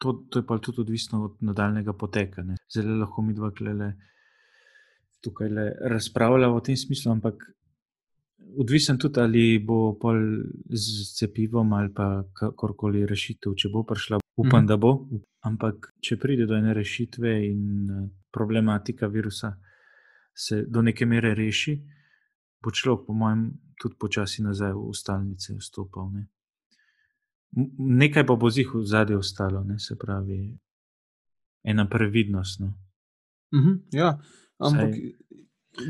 to, 0.00 0.12
to 0.32 0.40
je 0.40 0.46
pa 0.46 0.58
tudi 0.58 0.80
odvisno 0.80 1.24
od 1.24 1.42
nadaljnega 1.44 1.92
poteka. 1.92 2.42
Ne. 2.42 2.56
Zelo 2.72 2.96
lahko 3.02 3.22
mi 3.22 3.34
dva 3.36 3.50
klele 3.52 3.92
tukaj 5.20 5.48
razpravljamo 5.92 6.56
v 6.56 6.62
tem 6.64 6.76
smislu, 6.76 7.12
ampak 7.12 7.44
odvisen 8.56 8.98
tudi, 8.98 9.20
ali 9.20 9.58
bo 9.58 9.98
pol 10.00 10.16
z 10.72 11.12
cepivom 11.18 11.72
ali 11.76 11.92
pa 11.94 12.24
kakorkoli 12.32 13.04
rešitev, 13.06 13.54
če 13.54 13.68
bo 13.68 13.84
prišla. 13.84 14.20
Upam, 14.40 14.62
mhm. 14.62 14.66
da 14.66 14.76
bo. 14.80 14.94
Ampak, 15.44 15.92
če 16.00 16.16
pride 16.20 16.46
do 16.48 16.56
ene 16.56 16.72
rešitve 16.76 17.32
in 17.44 17.88
problematika 18.32 19.08
virusa 19.08 19.52
se 20.36 20.64
do 20.68 20.82
neke 20.82 21.06
mere 21.06 21.34
reši, 21.34 21.76
bo 22.62 22.72
človek, 22.72 23.06
po 23.06 23.16
mojem, 23.16 23.50
tudi 23.80 23.96
počasi 24.00 24.44
nazaj 24.44 24.72
v 24.76 24.92
stalnice 24.96 25.56
vstopal. 25.58 26.12
Ne. 26.14 26.28
Nekaj 27.78 28.26
pa 28.26 28.36
bo 28.36 28.50
zih 28.50 28.68
v 28.74 28.84
zadnje 28.86 29.16
ostalo, 29.16 29.64
ne, 29.64 29.78
se 29.78 29.96
pravi, 29.98 30.58
ena 31.62 31.88
previdnost. 31.88 32.60
No. 32.60 32.66
Uh 33.52 33.60
-huh, 33.60 33.78
ja, 33.92 34.18
ampak 34.58 34.94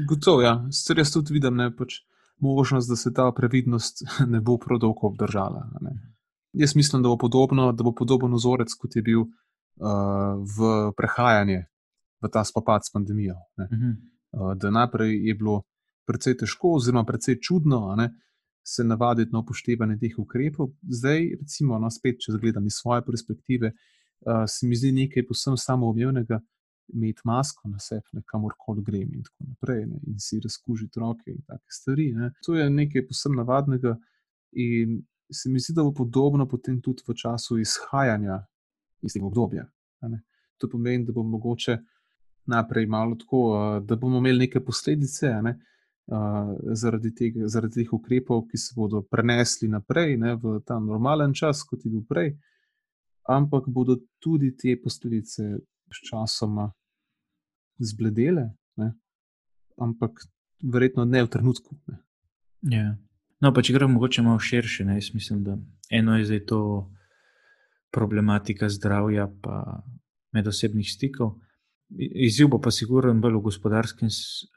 gotovo, 0.09 0.43
ja. 0.43 0.67
Sicer 0.73 0.99
jaz 0.99 1.12
tudi 1.12 1.33
vidim, 1.33 1.61
je 1.61 1.76
pač 1.76 1.95
možnost, 2.38 2.88
da 2.88 2.97
se 2.97 3.12
ta 3.12 3.33
previdnost 3.37 4.02
ne 4.33 4.40
bo 4.40 4.59
prav 4.59 4.79
dolgo 4.79 5.07
obdržala. 5.07 5.69
Ne. 5.81 5.90
Jaz 6.52 6.76
mislim, 6.76 7.02
da 7.02 7.09
bo 7.09 7.19
podobno, 7.19 7.73
da 7.73 7.85
bo 7.85 7.93
podoben 7.95 8.33
vzorec, 8.35 8.75
kot 8.75 8.97
je 8.97 9.02
bil 9.02 9.21
uh, 9.21 9.29
v 10.57 10.93
prehajanje 10.97 11.64
v 12.21 12.29
ta 12.33 12.45
spopad 12.45 12.81
s 12.85 12.93
pandemijo. 12.93 13.35
Uh 13.35 13.64
-huh. 13.64 13.97
uh, 14.33 14.57
da 14.57 14.71
najprej 14.71 15.29
je 15.29 15.35
bilo 15.35 15.62
precej 16.07 16.37
težko, 16.37 16.75
oziroma 16.75 17.05
precej 17.05 17.38
čudno, 17.40 17.95
ne, 17.97 18.11
se 18.64 18.85
navaditi 18.85 19.33
na 19.33 19.40
upoštevanje 19.40 19.99
teh 19.99 20.19
ukrepov. 20.19 20.73
Zdaj, 20.83 21.26
recimo, 21.40 21.79
no, 21.79 21.90
spet, 21.90 22.21
če 22.21 22.38
gledam 22.40 22.67
iz 22.67 22.79
svoje 22.81 23.05
perspektive, 23.07 23.73
uh, 23.73 24.45
se 24.49 24.67
mi 24.67 24.76
zdi 24.76 24.93
nekaj 24.93 25.26
posebno 25.26 25.57
samoumevnega. 25.57 26.40
Imeti 26.90 27.23
masko 27.25 27.69
na 27.71 27.79
sebi, 27.79 28.19
kamorkoli 28.26 28.83
grem, 28.83 29.12
in 29.14 29.23
tako 29.23 29.45
naprej, 29.47 29.85
ne, 29.87 30.00
in 30.11 30.17
si 30.19 30.40
razkužiti 30.43 30.99
roke, 30.99 31.31
in 31.31 31.38
take 31.47 31.71
stvari. 31.71 32.09
Ne. 32.17 32.33
To 32.43 32.57
je 32.59 32.64
nekaj 32.71 33.05
posebno 33.07 33.45
navadnega, 33.45 33.95
in 34.59 34.97
se 35.31 35.50
mi 35.50 35.62
zdi, 35.62 35.76
da 35.76 35.85
bo 35.87 35.93
podobno 35.95 36.49
potem 36.50 36.81
tudi 36.83 37.07
v 37.07 37.14
času 37.14 37.61
izhajanja 37.62 38.40
iz 39.07 39.14
tega 39.14 39.26
obdobja. 39.26 39.69
To 40.59 40.69
pomeni, 40.69 41.07
da 41.07 41.12
bo 41.12 41.23
mogoče 41.23 41.79
najprej 42.50 42.87
malo 42.87 43.17
tako, 43.17 43.40
da 43.87 43.97
bomo 43.97 44.19
imeli 44.19 44.49
neke 44.49 44.61
posledice, 44.64 45.31
ne, 45.43 45.55
zaradi, 46.73 47.14
tega, 47.14 47.49
zaradi 47.49 47.83
teh 47.83 47.93
ukrepov, 47.93 48.47
ki 48.50 48.59
se 48.59 48.75
bodo 48.76 49.02
prenesli 49.02 49.69
naprej 49.69 50.17
ne, 50.19 50.35
v 50.35 50.59
ta 50.67 50.79
normalen 50.83 51.35
čas, 51.35 51.62
kot 51.62 51.85
je 51.85 51.90
bil 51.90 52.02
prej, 52.09 52.35
ampak 53.31 53.69
bodo 53.69 54.00
tudi 54.19 54.50
te 54.57 54.75
posledice 54.81 55.61
sčasoma 55.90 56.71
zbledele, 57.79 58.50
ne, 58.76 58.93
ampak 59.79 60.25
verjetno 60.62 61.05
ne 61.05 61.23
v 61.25 61.31
trenutku. 61.31 61.79
Ne. 61.88 62.00
Ja. 62.75 62.88
No, 63.40 63.55
pa 63.57 63.62
če 63.64 63.73
gremo 63.73 63.97
mogoče 63.97 64.23
malo 64.23 64.40
širše, 64.43 64.85
ne, 64.85 64.99
jaz 65.00 65.14
mislim, 65.14 65.45
da 65.45 65.57
eno 65.90 66.19
je 66.19 66.26
zdaj 66.29 66.45
to 66.50 66.61
problematika 67.90 68.69
zdravja, 68.69 69.31
pa 69.43 69.83
medosebnih 70.37 70.90
stikov. 70.90 71.38
Izziv 71.99 72.49
bo 72.49 72.61
pa 72.63 72.71
sigurno 72.71 73.15
bolj 73.19 73.35
v 73.35 73.43
gospodarskem 73.49 74.09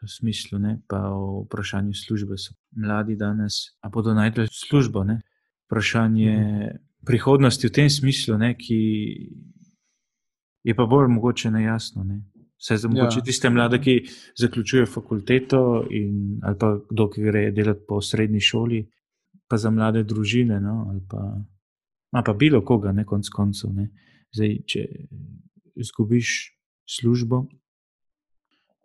smislu, 0.08 0.60
ne? 0.60 0.78
pa 0.88 1.10
v 1.10 1.46
vprašanju 1.48 1.94
službe. 1.98 2.38
So 2.38 2.54
mladi 2.78 3.16
danes, 3.18 3.74
a 3.82 3.90
bodo 3.90 4.14
najdli 4.14 4.46
službo. 4.52 5.04
Ne? 5.04 5.22
Vprašanje 5.66 6.36
mhm. 6.38 6.78
prihodnosti 7.06 7.68
v 7.68 7.74
tem 7.74 7.90
smislu, 7.90 8.38
ne? 8.38 8.54
ki 8.54 8.80
je 10.64 10.76
pa 10.76 10.86
bolj 10.86 11.10
mogoče 11.10 11.52
nejasno. 11.52 12.04
Ne? 12.04 12.22
Vse 12.62 12.78
za 12.78 12.88
mogoče 12.88 13.20
ja. 13.20 13.26
tiste 13.26 13.50
mlade, 13.50 13.82
ki 13.82 13.98
zaključujejo 14.40 14.86
fakulteto 14.86 15.88
in, 15.90 16.40
ali 16.44 16.58
pa 16.60 16.78
kdo, 16.90 17.10
ki 17.10 17.22
gre 17.22 17.48
delati 17.52 17.82
po 17.88 18.02
srednji 18.02 18.40
šoli, 18.40 18.86
pa 19.50 19.58
za 19.58 19.74
mlade 19.74 20.04
družine, 20.04 20.62
no? 20.62 20.86
ali 20.90 21.02
pa, 21.10 22.22
pa 22.22 22.34
bilo 22.34 22.62
koga, 22.62 22.94
ne 22.94 23.06
konc 23.06 23.30
koncev. 23.30 23.74
Zdaj, 24.34 24.58
če 24.70 24.86
izgubiš 25.82 26.54
službo, 26.86 27.46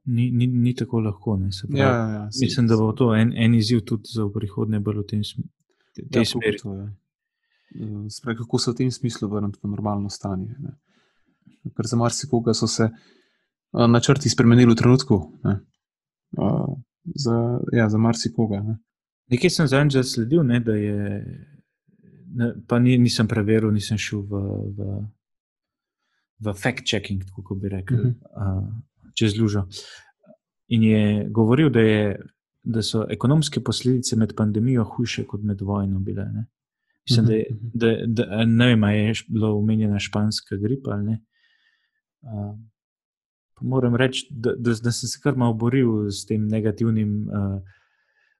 ni, 0.05 0.31
ni, 0.31 0.47
ni 0.47 0.75
tako 0.75 1.00
lahko. 1.00 1.37
Pravi, 1.37 1.81
ja, 1.81 1.88
ja, 1.88 2.09
ja, 2.09 2.28
mislim, 2.40 2.67
da 2.67 2.76
bo 2.76 2.93
to 2.93 3.14
en, 3.14 3.33
en 3.37 3.55
izziv 3.55 3.81
tudi 3.85 4.09
za 4.14 4.28
prihodnje, 4.35 4.81
bolj 4.81 5.02
v 5.02 5.07
tem 5.07 5.23
ja, 5.23 6.25
smislu. 6.25 6.76
Spravi, 8.11 8.38
kako 8.38 8.59
se 8.59 8.71
v 8.71 8.75
tem 8.75 8.90
smislu 8.90 9.28
vrniti 9.28 9.61
v 9.62 9.69
normalno 9.69 10.11
stanje. 10.11 10.57
Ne? 10.59 10.76
Ker 11.76 11.87
za 11.87 11.97
marsikoga 11.97 12.55
so 12.55 12.67
se 12.67 12.88
načrti 13.73 14.28
spremenili 14.28 14.73
v 14.73 14.76
trenutku. 14.76 15.19
Ne? 15.45 15.59
Za, 17.14 17.61
ja, 17.73 17.88
za 17.88 17.99
marsikoga. 17.99 18.62
Ne? 18.64 18.78
Nekaj 19.28 19.50
sem 19.50 19.69
zadnjič 19.69 19.99
zasledil, 19.99 20.43
ne, 20.43 20.61
da 20.61 20.73
je. 20.73 21.21
Ne, 22.28 22.52
pa 22.69 22.78
ni, 22.78 22.99
nisem 23.00 23.28
preveril, 23.28 23.71
nisem 23.73 23.99
šel 23.99 24.21
v, 24.28 24.40
v 24.76 24.88
v 26.38 26.54
fact-checking, 26.54 27.25
kako 27.37 27.54
bi 27.54 27.68
rekel, 27.68 28.00
uh 28.00 28.07
-huh. 28.07 28.59
uh, 28.59 28.68
čez 29.14 29.38
lužo. 29.38 29.66
In 30.68 30.83
je 30.83 31.28
govoril, 31.30 31.71
da, 31.71 31.80
je, 31.80 32.21
da 32.62 32.83
so 32.83 33.07
ekonomske 33.11 33.61
posledice 33.61 34.16
med 34.16 34.35
pandemijo 34.37 34.85
hujše 34.85 35.25
kot 35.26 35.42
med 35.42 35.61
vojno 35.61 36.00
bile. 36.00 36.25
Ne? 36.25 36.47
Mislim, 37.11 37.26
uh 37.26 37.33
-huh. 37.33 37.71
da, 37.75 37.87
je, 37.87 38.07
da, 38.07 38.25
da 38.25 38.45
ne 38.45 38.66
vem, 38.66 38.83
je 38.83 39.12
bila 39.28 39.52
omenjena 39.52 39.99
španska 39.99 40.57
gripa 40.57 40.90
ali 40.90 41.04
ne. 41.04 41.25
Uh, 42.21 42.59
moram 43.61 43.97
reči, 43.97 44.26
da, 44.30 44.52
da, 44.59 44.75
da 44.83 44.92
sem 44.92 45.09
se 45.09 45.21
kar 45.23 45.37
malo 45.37 45.54
boril 45.54 46.11
s 46.11 46.26
tem 46.26 46.47
negativnim 46.47 47.28
uh, 47.28 47.62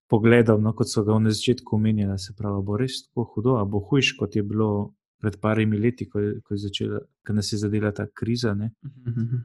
pogledom, 0.09 0.62
no, 0.62 0.73
kot 0.73 0.90
so 0.90 1.05
ga 1.05 1.19
na 1.19 1.31
začetku 1.31 1.76
omenjali. 1.76 2.19
Se 2.19 2.35
pravi, 2.37 2.62
bo 2.64 2.76
res 2.76 3.02
tako 3.09 3.25
hudo, 3.35 3.57
ali 3.61 3.71
bo 3.71 3.81
hujš, 3.90 4.14
kot 4.19 4.37
je 4.37 4.43
bilo 4.43 4.95
pred 5.20 5.37
parimi 5.40 5.78
leti, 5.78 6.06
ko, 6.06 6.20
ko, 6.44 6.54
je 6.54 6.64
začela, 6.68 7.00
ko 7.26 7.34
nas 7.34 7.52
je 7.52 7.58
zadela 7.58 7.92
ta 7.92 8.06
kriza. 8.06 8.54
Mhm. 8.54 9.42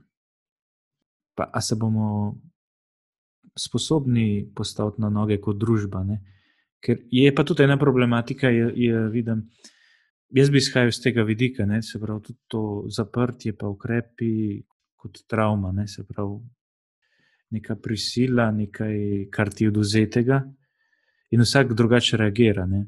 Pa, 1.36 1.50
a 1.54 1.62
se 1.62 1.76
bomo 1.76 2.36
sposobni 3.58 4.52
postaviti 4.56 5.02
na 5.02 5.10
noge 5.10 5.40
kot 5.42 5.58
družba? 5.58 6.04
Ne? 6.04 6.20
Ker 6.84 7.00
je 7.12 7.32
pa 7.36 7.44
tudi 7.44 7.64
ena 7.64 7.78
problematika, 7.80 8.52
ki 8.52 8.92
vidim. 9.12 9.48
Jaz 10.34 10.50
bi 10.50 10.58
izhajal 10.58 10.90
iz 10.90 10.98
tega 11.02 11.24
vidika, 11.24 11.66
ne? 11.66 11.82
se 11.82 12.00
pravi, 12.02 12.22
tudi 12.26 12.40
to 12.50 12.86
zaprtje, 12.90 13.54
pa 13.54 13.70
ukrepi 13.70 14.64
kot 14.98 15.20
travma, 15.30 15.72
ne? 15.72 15.88
se 15.88 16.06
pravi, 16.08 16.40
neka 17.54 17.76
prisila, 17.78 18.50
nekaj, 18.52 18.98
kar 19.32 19.52
ti 19.54 19.68
je 19.68 19.70
oduzetega, 19.70 20.40
in 21.34 21.42
vsak 21.46 21.76
drugače 21.78 22.18
reagira. 22.18 22.66
Ne? 22.66 22.82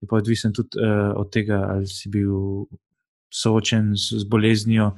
Je 0.00 0.08
pa 0.08 0.16
odvisen 0.16 0.52
tudi 0.52 0.78
uh, 0.80 1.12
od 1.16 1.30
tega, 1.32 1.62
ali 1.70 1.86
si 1.86 2.08
bil 2.12 2.66
soočen 3.32 3.94
z, 3.96 4.20
z 4.22 4.28
boleznijo 4.28 4.92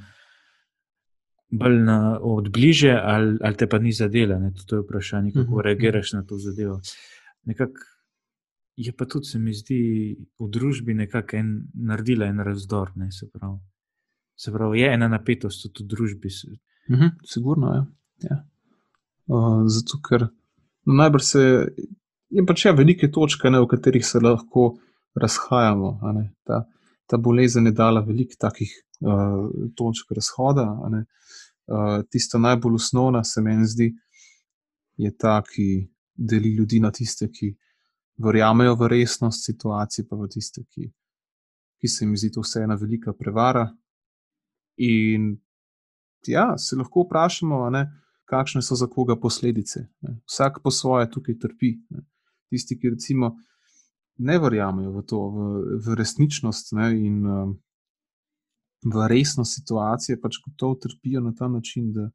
bolj 1.49 1.79
na, 1.83 2.19
od 2.21 2.49
bliže, 2.53 2.93
ali, 2.93 3.37
ali 3.41 3.57
te 3.57 3.67
pa 3.67 3.79
ni 3.79 3.91
zadela. 3.91 4.37
Ne? 4.39 4.53
To 4.67 4.75
je 4.75 4.81
vprašanje, 4.81 5.31
kako 5.31 5.39
uh 5.39 5.47
mhm, 5.47 5.55
-huh. 5.55 5.63
reagiraš 5.63 6.13
na 6.13 6.23
to 6.23 6.37
zadevo. 6.37 6.81
Nekak 7.43 7.69
je 8.75 8.91
pa 8.91 9.05
tudi, 9.05 9.25
se 9.25 9.39
mi 9.39 9.53
zdi, 9.53 10.15
v 10.39 10.49
družbi 10.49 10.93
nekako 10.93 11.37
en, 11.37 11.63
naredila 11.73 12.25
en 12.25 12.39
razdor. 12.39 12.91
Ne? 12.95 13.11
Se, 13.11 13.29
pravi. 13.31 13.59
se 14.35 14.51
pravi, 14.51 14.79
je 14.79 14.93
ena 14.93 15.07
napetost 15.07 15.73
tudi 15.73 15.83
v 15.83 15.87
družbi. 15.87 16.27
Uh 16.89 16.95
mhm, 16.95 17.03
-huh, 17.03 17.11
sigurno 17.25 17.73
je. 17.73 17.85
Ja. 18.29 18.45
Uh, 19.27 19.63
zato, 19.67 20.01
ker 20.09 20.27
najbrž 20.85 21.23
se. 21.23 21.67
Je 22.29 22.45
pač 22.45 22.65
ja, 22.65 22.71
velike 22.71 23.11
točke, 23.11 23.49
ne, 23.49 23.59
v 23.59 23.67
katerih 23.67 24.05
se 24.05 24.19
lahko 24.19 24.77
razhajamo. 25.15 25.99
Ta, 26.43 26.65
ta 27.05 27.17
bolezen 27.17 27.65
je 27.65 27.71
dala 27.71 28.01
veliko 28.01 28.35
takih 28.39 28.71
uh, 29.01 29.49
točk 29.75 30.11
razhoda. 30.11 30.67
Uh, 30.79 32.03
tista 32.09 32.37
najbolj 32.37 32.75
osnovna, 32.75 33.23
se 33.23 33.41
meni 33.41 33.67
zdi, 33.67 33.93
je 34.97 35.11
ta, 35.17 35.41
ki 35.41 35.89
deli 36.15 36.55
ljudi 36.55 36.79
na 36.79 36.91
tiste, 36.91 37.29
ki 37.31 37.53
verjamejo 38.19 38.75
v 38.75 38.87
resnost 38.87 39.45
situacije, 39.45 40.07
pa 40.09 40.15
v 40.15 40.27
tiste, 40.27 40.63
ki, 40.63 40.89
ki 41.79 41.87
se 41.87 42.05
jim 42.05 42.17
zdi 42.17 42.31
to 42.35 42.43
vse 42.43 42.65
ena 42.65 42.75
velika 42.75 43.13
prevara. 43.13 43.69
In 44.79 45.37
ja, 46.27 46.57
se 46.57 46.75
lahko 46.75 47.05
vprašamo, 47.05 47.69
ne, 47.69 47.85
kakšne 48.29 48.61
so 48.61 48.75
za 48.75 48.87
koga 48.87 49.15
posledice. 49.19 49.87
Ne. 50.01 50.19
Vsak 50.27 50.59
po 50.63 50.71
svoje 50.71 51.09
tukaj 51.11 51.39
trpi. 51.39 51.77
Ne. 51.89 52.03
Tisti, 52.49 52.77
ki 52.79 52.95
recimo 52.95 53.35
ne 54.19 54.39
verjamejo 54.39 54.91
v 54.91 55.03
to, 55.07 55.19
v, 55.29 55.39
v 55.85 55.95
resničnost 55.95 56.73
ne, 56.77 56.91
in 56.99 57.25
um, 57.25 57.55
v 58.83 59.07
resnost 59.11 59.59
situacije, 59.59 60.19
pač 60.21 60.39
gotovo 60.45 60.75
trpijo 60.79 61.21
na 61.23 61.33
ta 61.35 61.47
način, 61.47 61.93
da 61.93 62.09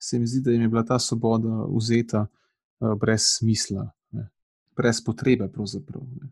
se 0.00 0.18
mi 0.18 0.26
zdi, 0.26 0.40
da 0.40 0.52
jim 0.52 0.62
je 0.62 0.68
bila 0.68 0.84
ta 0.84 0.98
svoboda 0.98 1.64
vzeta 1.72 2.26
uh, 2.26 2.94
brez 3.00 3.24
smisla, 3.38 3.88
ne, 4.12 4.28
brez 4.76 5.00
potrebe. 5.04 5.48
Ne. 5.48 6.28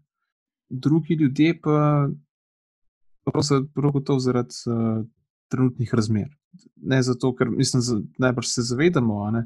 Drugi 0.68 1.14
ljudje 1.14 1.60
pa 1.60 2.08
prav 3.74 3.92
gotovo 3.92 4.18
zaradi 4.18 4.54
uh, 4.66 5.06
trenutnih 5.48 5.94
razmer. 5.94 6.28
Ne 6.76 7.02
zato, 7.02 7.34
ker 7.36 7.50
mislim, 7.50 8.08
najbrž 8.18 8.48
se 8.48 8.62
zavedamo, 8.62 9.30
ne, 9.30 9.44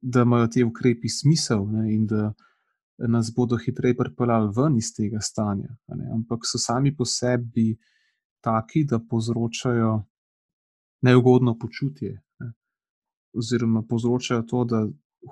da 0.00 0.22
imajo 0.22 0.46
ti 0.46 0.64
ukrepi 0.64 1.08
smisel 1.08 1.66
ne, 1.70 1.94
in 1.94 2.06
da 2.06 2.32
nas 2.98 3.32
bodo 3.36 3.56
hitreje 3.56 3.96
pripeljali 3.96 4.52
ven 4.56 4.76
iz 4.76 4.92
tega 4.94 5.20
stanja. 5.20 5.76
Ampak 6.14 6.46
so 6.46 6.58
sami 6.58 6.96
po 6.96 7.04
sebi 7.04 7.76
taki, 8.40 8.84
da 8.84 8.98
povzročajo 8.98 10.02
neugodno 11.02 11.58
počutje. 11.58 12.22
Ne. 12.38 12.52
Oziroma, 13.32 13.82
povzročajo 13.88 14.42
to, 14.42 14.64
da 14.64 14.86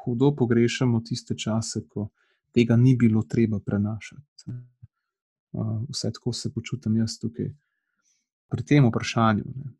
hudo 0.05 0.35
pogrešamo 0.37 1.01
tiste 1.01 1.37
čase, 1.39 1.87
ko 1.89 2.09
tega 2.53 2.77
ni 2.77 2.97
bilo 2.97 3.23
treba 3.23 3.61
prenašati. 3.61 4.51
Uh, 5.53 5.83
vse 5.89 6.11
tako 6.13 6.33
se 6.33 6.53
počutim 6.53 6.97
jaz 6.97 7.19
tukaj, 7.19 7.55
pri 8.51 8.65
tem 8.65 8.87
vprašanju. 8.89 9.45
Ne. 9.47 9.73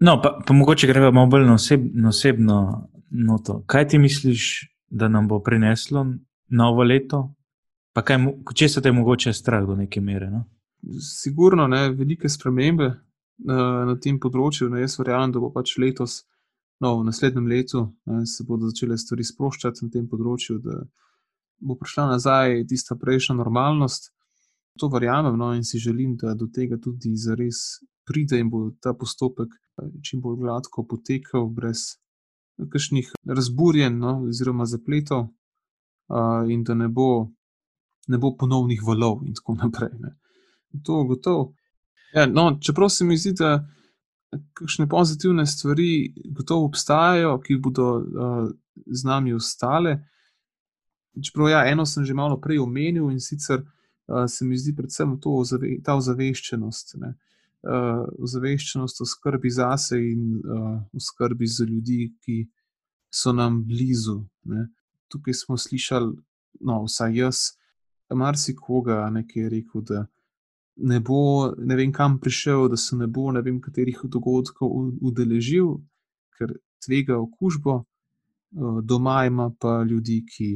No, 0.00 0.20
pa, 0.22 0.38
pa 0.46 0.54
mogoče 0.54 0.86
gremo 0.86 1.10
malo 1.12 1.26
bolj 1.26 1.46
na, 1.46 1.54
oseb, 1.54 1.90
na 1.94 2.08
osebno 2.08 2.88
noto. 3.10 3.62
Kaj 3.66 3.88
ti 3.88 3.98
misliš, 3.98 4.72
da 4.86 5.08
nam 5.08 5.28
bo 5.28 5.40
prineslo 5.42 6.06
novo 6.48 6.84
leto? 6.84 7.22
Pa 7.96 8.02
kaj, 8.04 8.18
če 8.54 8.68
se 8.68 8.82
te 8.84 8.92
mogoče 8.92 9.32
strah 9.32 9.64
do 9.66 9.76
neke 9.76 10.00
mere? 10.00 10.28
No? 10.30 10.44
Sigurno 11.00 11.66
ne, 11.68 11.88
velike 11.96 12.28
spremembe 12.28 12.90
na, 13.48 13.58
na 13.90 13.96
tem 14.02 14.20
področju. 14.20 14.68
Ne, 14.72 14.84
jaz 14.84 14.98
verjamem, 15.00 15.32
da 15.32 15.42
bo 15.42 15.50
pač 15.54 15.76
letos, 15.82 16.20
no, 16.84 16.98
v 17.00 17.06
naslednjem 17.08 17.48
letu, 17.50 17.86
ne, 18.10 18.24
se 18.28 18.44
bodo 18.44 18.70
začele 18.70 18.98
stvari 19.00 19.24
sproščati 19.24 19.86
na 19.86 19.94
tem 19.96 20.06
področju, 20.10 20.58
da 20.64 20.82
bo 21.64 21.78
prišla 21.80 22.10
nazaj 22.12 22.66
tista 22.68 22.98
prejšnja 23.00 23.38
normalnost. 23.38 24.12
To 24.76 24.90
verjamem 24.92 25.38
no, 25.40 25.54
in 25.56 25.64
si 25.64 25.80
želim, 25.80 26.18
da 26.20 26.34
do 26.36 26.50
tega 26.52 26.76
tudi 26.76 27.14
zares 27.16 27.80
pride 28.06 28.38
in 28.38 28.50
bo 28.52 28.68
ta 28.82 28.92
postopek 28.92 29.54
čim 30.04 30.20
bolj 30.20 30.40
gladko 30.44 30.84
potekal, 30.88 31.48
brez 31.52 31.96
kakšnih 32.56 33.10
razburjen 33.28 33.98
no, 34.00 34.20
oziroma 34.28 34.66
zapletov, 34.68 35.28
in 36.50 36.64
da 36.64 36.74
ne 36.74 36.88
bo, 36.88 37.28
ne 38.08 38.18
bo 38.18 38.36
ponovnih 38.36 38.82
valov, 38.86 39.22
in 39.26 39.34
tako 39.34 39.54
naprej. 39.54 39.90
Ne. 40.00 40.16
To 40.84 41.00
je 41.00 41.06
gotovo. 41.06 41.54
Ja, 42.14 42.26
no, 42.26 42.58
čeprav 42.60 42.88
se 42.88 43.04
mi 43.04 43.16
zdi, 43.16 43.32
da 43.38 43.66
kakšne 44.52 44.88
pozitivne 44.88 45.46
stvari 45.46 46.14
gotovo 46.26 46.66
obstajajo, 46.66 47.38
ki 47.40 47.58
bodo 47.62 47.88
uh, 47.96 48.50
z 48.86 49.04
nami 49.04 49.34
ostale. 49.34 49.98
Čeprav 51.22 51.48
ja, 51.50 51.64
eno 51.66 51.86
sem 51.86 52.04
že 52.04 52.14
malo 52.14 52.40
prej 52.40 52.58
omenil 52.58 53.10
in 53.10 53.20
sicer 53.20 53.62
uh, 53.62 54.26
se 54.28 54.44
mi 54.44 54.58
zdi 54.58 54.74
predvsem 54.76 55.16
to, 55.20 55.42
ta 55.84 55.96
ozaveščenost. 55.96 56.96
Ne. 57.00 57.14
Uh, 57.66 58.04
ozaveščenost 58.22 59.00
o 59.00 59.06
skrbi 59.06 59.50
zase 59.50 59.98
in 59.98 60.36
uh, 60.38 60.76
o 60.92 61.00
skrbi 61.00 61.46
za 61.46 61.64
ljudi, 61.64 62.12
ki 62.22 62.44
so 63.10 63.32
nam 63.32 63.64
blizu. 63.64 64.20
Ne 64.44 64.68
tukaj 65.12 65.34
smo 65.34 65.56
slišali, 65.58 66.12
no, 66.60 66.82
vsaj 66.84 67.16
jaz, 67.16 67.40
marsikoga, 68.14 69.04
ki 69.28 69.40
je 69.40 69.48
rekel, 69.50 69.82
da 69.82 70.06
ne 70.76 71.00
bo, 71.00 71.52
ne 71.58 71.76
vem, 71.76 71.92
kam 71.92 72.18
prišel, 72.20 72.68
da 72.68 72.76
se 72.76 72.96
ne 72.96 73.06
bo, 73.06 73.30
ne 73.32 73.42
vem, 73.42 73.60
katerih 73.60 74.00
dogodkov 74.04 74.72
udeležil, 75.00 75.76
ker 76.36 76.56
tvega 76.84 77.18
okužbo, 77.18 77.82
doma 78.82 79.24
ima 79.26 79.50
pa 79.60 79.82
ljudi, 79.82 80.20
ki, 80.28 80.50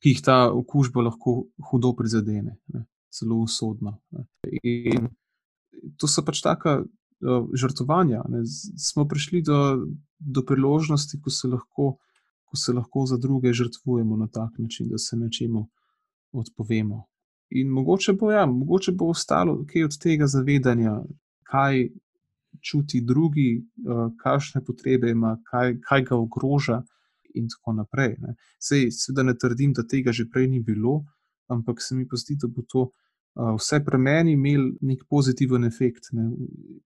ki 0.00 0.14
jih 0.14 0.22
ta 0.24 0.38
okužba 0.52 1.04
lahko 1.10 1.44
hudo 1.70 1.92
prizadene, 1.96 2.56
ne, 2.74 2.84
celo 3.12 3.42
usodno. 3.44 3.98
Ne. 4.10 4.24
In 4.62 5.10
to 5.96 6.08
so 6.08 6.24
pač 6.24 6.42
taka. 6.44 6.82
Žrtvovanja. 7.20 8.22
Ne. 8.32 8.38
Smo 8.80 9.04
prišli 9.04 9.42
do, 9.44 9.56
do 10.16 10.40
priložnosti, 10.40 11.18
ko 11.20 11.28
se 11.28 11.50
lahko 11.52 11.88
ko 12.50 12.56
se 12.56 12.72
lahko 12.72 13.06
za 13.06 13.16
druge 13.16 13.52
žrtvujemo 13.52 14.16
na 14.16 14.26
tak 14.26 14.58
način, 14.58 14.88
da 14.90 14.98
se 14.98 15.16
nečemu 15.16 15.68
odpovemo. 16.32 17.04
In 17.50 17.68
mogoče 17.68 18.12
bo, 18.12 18.30
ja, 18.30 18.46
mogoče 18.46 18.92
bo 18.92 19.10
ostalo 19.10 19.64
kaj 19.72 19.84
od 19.84 19.98
tega 20.02 20.26
zavedanja, 20.26 21.00
kaj 21.42 21.88
čuti 22.60 23.00
drugi, 23.00 23.62
uh, 23.86 24.10
kakšne 24.22 24.64
potrebe 24.64 25.10
ima, 25.10 25.36
kaj, 25.50 25.76
kaj 25.86 26.02
ga 26.02 26.16
ogroža, 26.16 26.82
in 27.34 27.48
tako 27.48 27.72
naprej. 27.72 28.16
Ne. 28.18 28.34
Sej, 28.58 28.90
seveda 28.90 29.22
ne 29.22 29.36
trdim, 29.38 29.72
da 29.76 29.86
tega 29.86 30.12
že 30.12 30.28
prej 30.30 30.48
ni 30.48 30.60
bilo, 30.60 31.04
ampak 31.48 31.82
se 31.82 31.94
mi 31.94 32.08
pa 32.08 32.16
zdi, 32.16 32.36
da 32.40 32.48
bo 32.48 32.62
to 32.68 32.90
uh, 32.90 33.54
vse 33.58 33.80
pre 33.84 33.98
meni 33.98 34.34
imel 34.38 34.72
nek 34.80 35.04
pozitiven 35.08 35.64
efekt, 35.64 36.12
ne, 36.12 36.30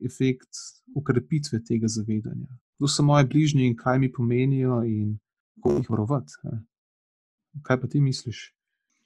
efekt 0.04 0.62
ukrepitve 0.94 1.62
tega 1.64 1.88
zavedanja. 1.88 2.48
Kdo 2.78 2.88
so 2.88 3.02
moje 3.02 3.26
bližnji 3.26 3.66
in 3.66 3.76
kaj 3.76 3.98
mi 3.98 4.12
pomenijo, 4.12 4.82
in 4.84 5.18
kako 5.54 5.76
jih 5.78 5.90
varovati. 5.90 6.32
Kaj 7.62 7.80
pa 7.80 7.86
ti 7.86 8.00
misliš? 8.00 8.54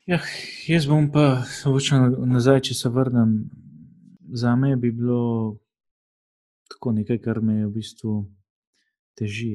Ja, 0.07 0.21
jaz 0.67 0.87
bom 0.87 1.11
pa 1.13 1.43
samo 1.45 1.79
nazaj, 2.27 2.61
če 2.61 2.75
se 2.75 2.89
vrnem. 2.89 3.51
Za 4.33 4.57
me 4.57 4.77
bi 4.77 4.91
bilo 4.93 5.59
tako 6.69 6.93
nekaj, 6.93 7.19
kar 7.19 7.41
me 7.41 7.67
v 7.67 7.71
bistvu 7.73 8.15
teži. 9.17 9.55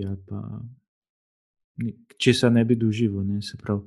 Če 2.18 2.34
se 2.34 2.50
ne 2.50 2.66
bi 2.66 2.78
doživel, 2.78 3.26
ne, 3.26 3.42
se 3.42 3.58
pravi, 3.58 3.82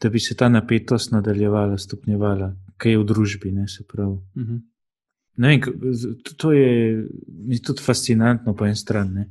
da 0.00 0.08
bi 0.12 0.20
se 0.20 0.36
ta 0.36 0.48
napetost 0.48 1.12
nadaljevala, 1.12 1.78
stopnjevala, 1.78 2.54
kaj 2.76 2.92
je 2.92 2.98
v 2.98 3.04
družbi. 3.12 3.52
Ne, 3.52 3.66
uh 3.68 4.06
mhm. 4.36 4.42
-huh. 4.42 4.60
ne 5.36 5.48
vem, 5.48 5.60
to 6.36 6.52
je 6.52 7.08
tudi 7.64 7.82
fascinantno 7.82 8.54
po 8.54 8.66
eni 8.66 8.76
strani 8.76 9.26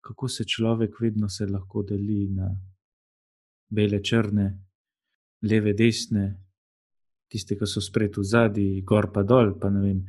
kako 0.00 0.28
se 0.28 0.44
človek 0.44 1.00
vedno 1.00 1.28
se 1.28 1.46
lahko 1.46 1.82
deli 1.82 2.28
na 2.28 2.50
bele, 3.68 4.02
črne, 4.02 4.46
leve, 5.42 5.72
desne, 5.74 6.26
tiste, 7.30 7.56
ki 7.56 7.66
so 7.66 7.80
spred 7.80 8.16
v 8.18 8.24
zadnji, 8.26 8.82
gor 8.82 9.12
pa 9.14 9.22
dol, 9.22 9.54
pa 9.60 9.70
ne 9.70 9.80
vem, 9.84 10.00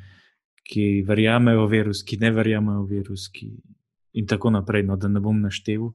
ki 0.66 1.04
verjamejo 1.06 1.68
v 1.68 1.72
virus, 1.72 2.04
ki 2.04 2.18
ne 2.22 2.32
verjamejo 2.34 2.86
v 2.86 2.90
virus, 2.90 3.28
ki 3.30 3.52
in 4.14 4.28
tako 4.28 4.50
naprej. 4.50 4.84
No, 4.88 4.98
da 4.98 5.08
ne 5.08 5.20
bom 5.20 5.40
naštel. 5.42 5.92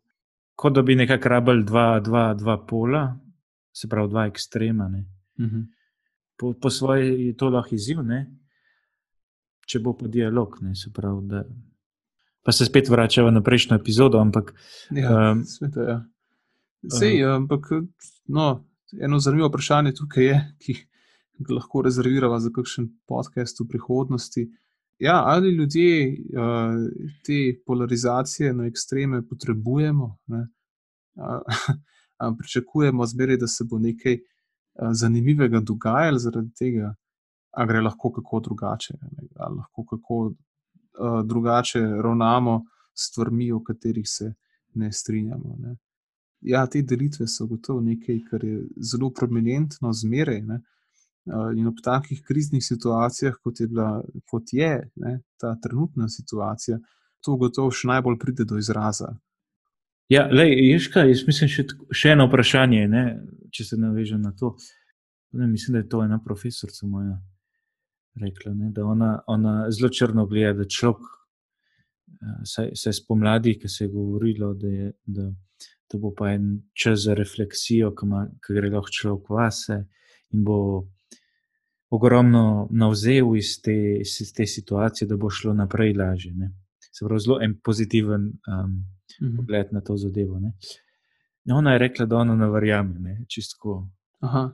Kot 0.57 0.75
da 0.75 0.83
bi 0.83 0.97
nekako 0.97 1.29
rabljali 1.29 1.65
dva, 1.65 2.01
dva, 2.01 2.27
dva 2.35 2.57
pola, 2.67 3.05
se 3.73 3.89
pravi, 3.89 4.11
dva 4.11 4.27
ekstrema. 4.27 4.87
Uh 4.87 5.45
mhm. 5.45 5.57
-huh. 5.57 5.67
po, 6.37 6.53
po 6.53 6.71
svoje 6.71 7.27
je 7.27 7.37
to 7.37 7.51
lahko 7.51 7.75
izziv, 7.75 8.03
ne? 8.03 8.27
če 9.67 9.79
bo 9.79 9.97
pa 9.99 10.07
dialog, 10.07 10.59
ne? 10.63 10.75
se 10.75 10.93
pravi, 10.95 11.27
da 11.29 11.45
pa 12.47 12.53
se 12.53 12.65
spet 12.65 12.89
vračamo 12.89 13.31
na 13.31 13.43
prejšnjo 13.43 13.77
epizodo. 13.77 14.19
Ampak, 14.23 14.55
ja, 14.95 15.33
um, 15.33 15.43
sveta, 15.45 15.83
ja. 15.83 15.97
Sej, 16.99 17.25
uh, 17.25 17.35
ampak 17.35 17.67
no, 18.31 18.69
eno 19.01 19.19
zanimivo 19.19 19.49
vprašanje 19.49 19.93
tukaj 19.99 20.25
je, 20.25 20.37
ki 20.63 20.77
ga 21.43 21.57
lahko 21.59 21.83
rezerviramo 21.83 22.39
za 22.39 22.53
kakšen 22.55 22.87
podcast 23.11 23.61
v 23.61 23.67
prihodnosti. 23.73 24.47
Ja, 25.03 25.19
ali 25.27 25.51
ljudje 25.57 26.15
uh, 26.39 26.87
te 27.27 27.59
polarizacije 27.67 28.55
na 28.55 28.71
ekstreme 28.71 29.25
potrebujemo? 29.27 30.15
Pričakujemo 32.39 33.07
zmeraj, 33.07 33.43
da 33.43 33.51
se 33.51 33.67
bo 33.67 33.83
nekaj 33.83 34.15
uh, 34.15 34.95
zanimivega 34.95 35.61
dogajalo 35.61 36.23
zaradi 36.23 36.55
tega, 36.55 36.95
ali 37.51 37.69
gre 37.69 37.83
lahko 37.91 38.13
kako 38.13 38.41
drugače, 38.41 38.95
ali 39.35 39.57
lahko 39.57 39.85
kako 39.85 40.35
uh, 40.99 41.21
drugače 41.27 41.81
ravnamo 41.81 42.63
s 42.95 43.11
stvarmi, 43.11 43.53
o 43.53 43.63
katerih 43.63 44.05
se 44.09 44.33
ne 44.75 44.93
strinjamo. 44.93 45.57
Ne. 45.59 45.77
Ja, 46.41 46.67
te 46.67 46.83
delitve 46.83 47.27
so 47.27 47.47
gotovo 47.47 47.81
nekaj, 47.81 48.21
kar 48.31 48.45
je 48.45 48.63
zelo 48.93 49.11
prominentno 49.11 49.93
zmeraj. 49.93 50.41
Ne. 50.43 50.61
In 51.57 51.67
ob 51.67 51.81
takih 51.83 52.21
kriznih 52.23 52.63
situacijah, 52.65 53.35
kot 53.43 53.61
je, 53.61 53.67
bila, 53.67 54.03
kot 54.31 54.53
je 54.53 54.91
ne, 54.95 55.21
ta 55.41 55.57
trenutna 55.63 56.09
situacija, 56.09 56.79
to 57.25 57.35
gotovo 57.37 57.73
še 57.75 57.89
najbolj 57.91 58.19
pride 58.23 58.47
do 58.47 58.61
izraza. 58.63 59.11
Ja, 60.09 60.29
lej, 60.31 60.55
ješka, 60.71 61.03
jaz 61.09 61.25
mislim, 61.27 61.51
še, 61.51 61.65
še 61.91 62.13
eno 62.15 62.29
vprašanje, 62.29 62.85
ne, 62.89 63.05
če 63.51 63.73
se 63.73 63.79
navežem 63.81 64.21
na 64.23 64.31
to. 64.39 64.55
Ne, 65.35 65.49
mislim, 65.51 65.75
da 65.75 65.83
je 65.83 65.89
to 65.91 66.05
ena 66.05 66.21
profesorica 66.23 66.87
moja 66.87 67.17
rekla, 68.21 68.55
ne, 68.55 68.71
da 68.71 68.85
ona, 68.85 69.23
ona 69.27 69.71
zelo 69.71 69.89
črno 69.91 70.27
gleda, 70.27 70.53
da 70.53 70.65
človek, 70.65 71.03
eh, 72.09 72.71
se 72.75 72.93
spomladi, 72.93 73.59
ki 73.59 73.69
se 73.69 73.85
je 73.85 73.89
govorilo, 73.89 74.55
da, 74.55 74.69
je, 74.69 74.93
da, 75.07 75.31
da 75.93 75.99
bo 75.99 76.15
pa 76.15 76.33
en 76.33 76.63
čas 76.75 77.01
za 77.05 77.15
refleksijo, 77.15 77.95
ki, 77.95 78.07
gre 78.55 78.71
lahko 78.71 78.91
človek 78.91 79.31
vase 79.31 79.85
in 80.31 80.45
bo 80.45 80.89
ogromno 81.91 82.69
navzel 82.71 83.37
iz 83.37 83.61
te, 83.63 83.75
iz 84.01 84.33
te 84.35 84.47
situacije, 84.47 85.09
da 85.09 85.17
bo 85.17 85.31
šlo 85.31 85.55
naprej 85.55 85.95
lažje. 85.95 86.33
Ne. 86.35 86.51
Se 86.93 87.05
pravi, 87.05 87.21
zelo 87.21 87.39
en 87.43 87.59
pozitiven 87.65 88.33
um, 88.49 88.85
Mhm. 89.23 89.37
pogled 89.37 89.67
na 89.73 89.81
to 89.81 89.97
zadevo. 89.97 90.39
Ne. 90.41 90.53
No, 91.45 91.57
ona 91.57 91.73
je 91.73 91.79
rekla, 91.79 92.07
da 92.07 92.17
ona 92.17 92.35
ne 92.37 92.49
verjame, 92.51 93.25
čistko 93.29 93.89
Aha, 94.21 94.53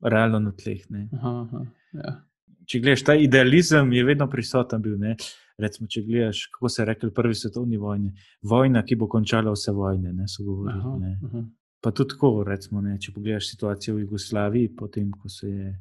realno 0.00 0.38
na 0.38 0.52
tleh. 0.52 0.84
Aha, 1.12 1.30
aha. 1.48 1.64
Ja. 1.92 2.27
Če 2.68 2.80
gledaš, 2.84 3.02
ta 3.08 3.14
idealizem 3.16 3.92
je 3.96 4.04
vedno 4.04 4.26
prisoten 4.28 4.82
bil. 4.84 4.98
Ne. 5.00 5.14
Recimo, 5.58 5.88
če 5.90 6.02
gledaš, 6.04 6.44
kako 6.52 6.68
se 6.68 6.82
je 6.82 6.86
rekel, 6.86 7.10
prvi 7.14 7.34
svetovni 7.34 7.80
vojni, 7.80 8.12
vojna, 8.44 8.84
ki 8.84 8.98
bo 9.00 9.08
končala 9.10 9.54
vse 9.54 9.72
vojne. 9.74 10.12
Ne, 10.12 10.28
so 10.28 10.44
govorili, 10.46 10.78
Aha, 10.78 10.96
ne. 11.00 11.14
aha. 11.24 11.44
Pa 11.80 11.92
tudi 11.94 12.12
tako, 12.14 12.42
recimo, 12.46 12.82
ne, 12.84 12.96
če 13.00 13.14
pogledaš 13.14 13.48
situacijo 13.52 13.96
v 13.96 14.04
Jugoslaviji, 14.04 14.72
potem 14.76 15.10
ko 15.14 15.30
se 15.32 15.48
je 15.48 15.72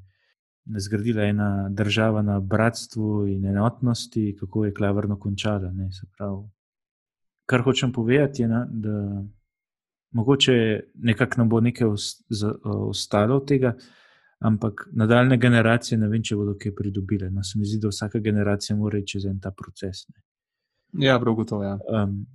zgradila 0.78 1.26
ena 1.28 1.50
država 1.70 2.22
na 2.22 2.40
bratstvu 2.40 3.28
in 3.28 3.46
enotnosti, 3.46 4.36
kako 4.40 4.66
je 4.66 4.74
klavrno 4.74 5.20
končala. 5.20 5.72
Ne, 5.72 5.90
pravi. 6.18 6.46
Kar 7.48 7.64
hočem 7.64 7.92
povedati, 7.94 8.42
je, 8.42 8.48
na, 8.48 8.66
da 8.70 9.24
mogoče 10.12 10.58
nekako 10.94 11.42
nam 11.42 11.50
bo 11.50 11.62
nekaj 11.62 11.88
ostalo 12.64 13.38
od 13.38 13.48
tega, 13.48 13.76
ampak 14.40 14.88
nadaljne 14.92 15.38
generacije 15.38 15.98
ne 15.98 16.08
vem, 16.08 16.24
če 16.24 16.36
bodo 16.36 16.56
kaj 16.60 16.76
pridobile. 16.76 17.30
No, 17.34 17.44
se 17.44 17.60
mi 17.60 17.66
zdi, 17.66 17.80
da 17.82 17.92
vsaka 17.92 18.20
generacija 18.20 18.76
mora 18.78 19.00
iti 19.00 19.16
čez 19.16 19.26
en 19.26 19.40
ta 19.42 19.52
proces. 19.52 20.06
Ne. 20.10 20.22
Ja, 21.08 21.20
prav 21.20 21.36
gotovo. 21.36 21.64
Ja. 21.64 21.78
Um, 22.04 22.26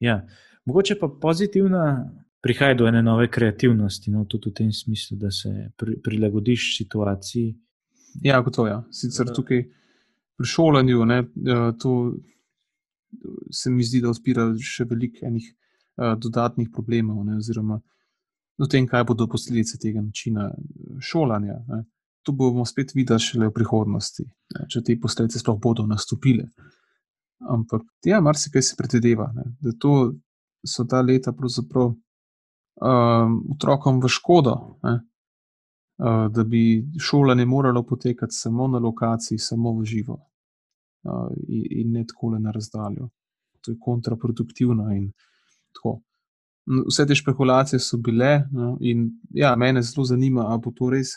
ja. 0.00 0.20
Mogoče 0.64 0.98
pa 1.00 1.08
pozitivna 1.20 2.10
prihaja 2.44 2.74
do 2.74 2.86
ene 2.88 3.02
nove 3.02 3.30
kreativnosti, 3.30 4.10
no, 4.12 4.24
tudi 4.28 4.50
v 4.50 4.54
tem 4.60 4.72
smislu, 4.72 5.16
da 5.16 5.30
se 5.32 5.70
pri, 5.76 5.96
prilagodiš 6.04 6.76
situaciji. 6.76 7.54
Ja, 8.22 8.40
gotovo. 8.40 8.68
Ja. 8.68 8.82
Sicer 8.92 9.26
Ja. 9.26 9.34
tukaj 9.34 9.64
pri 10.36 10.46
šolanju 10.46 11.04
ne, 11.04 11.18
eh, 11.18 11.72
to 11.80 12.14
se 13.50 13.70
mi 13.70 13.84
zdi, 13.84 14.00
da 14.02 14.10
odpira 14.10 14.48
še 14.60 14.84
veliko 14.90 15.26
enih 15.26 15.48
eh, 15.48 16.14
dodatnih 16.18 16.68
problemov, 16.74 17.24
ne, 17.24 17.36
oziroma 17.36 17.80
o 18.58 18.66
tem, 18.70 18.86
kaj 18.86 19.04
bodo 19.04 19.26
posledice 19.30 19.78
tega 19.82 20.02
načina 20.02 20.48
eh, 20.50 20.98
šolanja. 21.00 21.58
Ne. 21.68 21.84
To 22.24 22.32
bomo 22.32 22.64
spet 22.64 22.94
videli 22.94 23.20
šele 23.20 23.50
v 23.50 23.52
prihodnosti, 23.52 24.24
ne, 24.24 24.66
če 24.72 24.80
te 24.84 24.96
posledice 25.00 25.42
sploh 25.42 25.58
bodo 25.60 25.84
nastopile. 25.86 26.46
Ampak, 27.50 27.82
ja, 28.08 28.22
marsikaj 28.24 28.62
se 28.64 28.76
predvideva, 28.78 29.26
ne, 29.36 29.50
da 29.60 29.74
to 29.80 30.14
so 30.64 30.86
ta 30.88 31.02
leta 31.04 31.34
pravzaprav 31.36 31.90
um, 31.90 33.34
otrokom 33.52 34.00
v 34.00 34.08
škodo. 34.08 34.54
Ne, 34.86 34.94
uh, 36.00 36.24
da 36.32 36.44
bi 36.48 36.80
šolanje 37.00 37.44
moralo 37.46 37.82
potekati 37.84 38.32
samo 38.32 38.68
na 38.68 38.80
lokaciji, 38.80 39.38
samo 39.38 39.74
v 39.76 39.84
živo 39.84 40.16
uh, 40.16 41.28
in, 41.48 41.66
in 41.70 41.92
ne 41.92 42.06
tako 42.08 42.32
na 42.38 42.50
razdaljo. 42.50 43.10
To 43.60 43.72
je 43.72 43.78
kontraproduktivno. 43.80 44.88
In 44.96 45.12
tako. 45.76 46.00
Vse 46.66 47.06
te 47.06 47.14
špekulacije 47.14 47.78
so 47.80 47.98
bile, 48.00 48.46
no, 48.52 48.76
in 48.80 49.10
ja, 49.30 49.56
mene 49.56 49.82
zelo 49.82 50.04
zanima, 50.04 50.46
ali 50.48 50.60
bo 50.64 50.72
to 50.72 50.90
res 50.90 51.12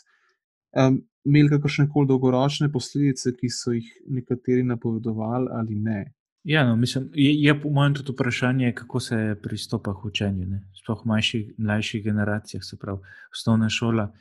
um, 0.75 0.99
imelo 1.23 1.49
kakršne 1.55 1.87
koli 1.91 2.07
dolgoročne 2.07 2.71
posledice, 2.71 3.33
ki 3.35 3.49
so 3.51 3.71
jih 3.75 3.87
nekateri 4.07 4.63
napovedovali, 4.63 5.47
ali 5.51 5.75
ne. 5.75 6.01
Ja, 6.47 6.63
no, 6.67 6.75
mislim, 6.75 7.09
je, 7.13 7.33
je 7.41 7.61
po 7.61 7.69
mojem 7.69 7.95
tudi 7.95 8.11
vprašanje, 8.11 8.71
kako 8.75 8.99
se 8.99 9.35
pristopa 9.43 9.93
k 9.93 10.05
učenju. 10.05 10.45
ne. 10.47 10.61
Sploh 10.79 11.01
v 11.03 11.09
mlajših, 11.11 11.53
mlajših 11.57 12.03
generacijah, 12.03 12.63
se 12.63 12.77
pravi, 12.79 12.99
osnovna 13.31 13.69
šola, 13.69 14.11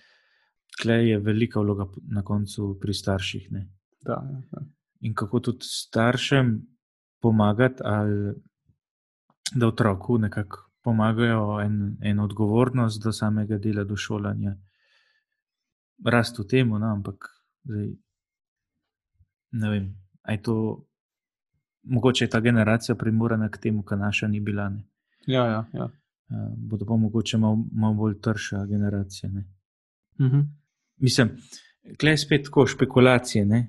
klej 0.82 1.10
je 1.10 1.18
velika 1.18 1.60
vloga 1.60 1.86
na 2.10 2.24
koncu 2.24 2.78
pri 2.82 2.94
starših. 2.94 3.52
Ne. 3.52 3.68
Da, 4.00 4.18
ja, 4.30 4.42
ja. 4.52 4.64
In 5.00 5.14
kako 5.14 5.40
tudi 5.40 5.62
staršem 5.62 6.58
pomagati, 7.22 7.82
ali 7.84 8.34
da 9.54 9.66
otroku 9.66 10.18
nekako 10.18 10.65
pomagajo 10.86 11.60
en, 11.60 11.96
eno 12.02 12.24
odgovornost 12.24 13.02
do 13.02 13.12
samega 13.12 13.58
dela, 13.58 13.84
do 13.84 13.96
šolanja. 13.98 14.54
Rast 16.06 16.38
v 16.38 16.46
tem, 16.46 16.68
no, 16.70 16.92
ampak 16.92 17.26
zdaj, 17.66 17.88
ne 19.62 19.70
vem, 19.70 19.88
je 20.28 20.42
to. 20.42 20.56
Mogoče 21.86 22.24
je 22.24 22.30
ta 22.30 22.40
generacija 22.42 22.96
primorana 22.98 23.46
k 23.50 23.60
temu, 23.62 23.84
kar 23.86 23.98
naša 23.98 24.26
ni 24.28 24.40
bila. 24.40 24.68
Ne. 24.68 24.82
ja, 25.26 25.44
ja, 25.46 25.64
ja. 25.72 25.84
Uh, 26.26 26.50
bodo 26.58 26.86
pa 26.86 26.96
mogoče 26.98 27.38
malo, 27.38 27.60
malo 27.72 27.94
bolj 27.94 28.16
trša 28.20 28.64
generacija. 28.66 29.30
Ne. 29.30 29.44
Mhm. 30.20 30.40
Mislim, 30.98 31.30
klej 32.00 32.12
je 32.12 32.18
spet 32.18 32.44
tako 32.44 32.66
špekulacije. 32.66 33.44
Ne? 33.46 33.60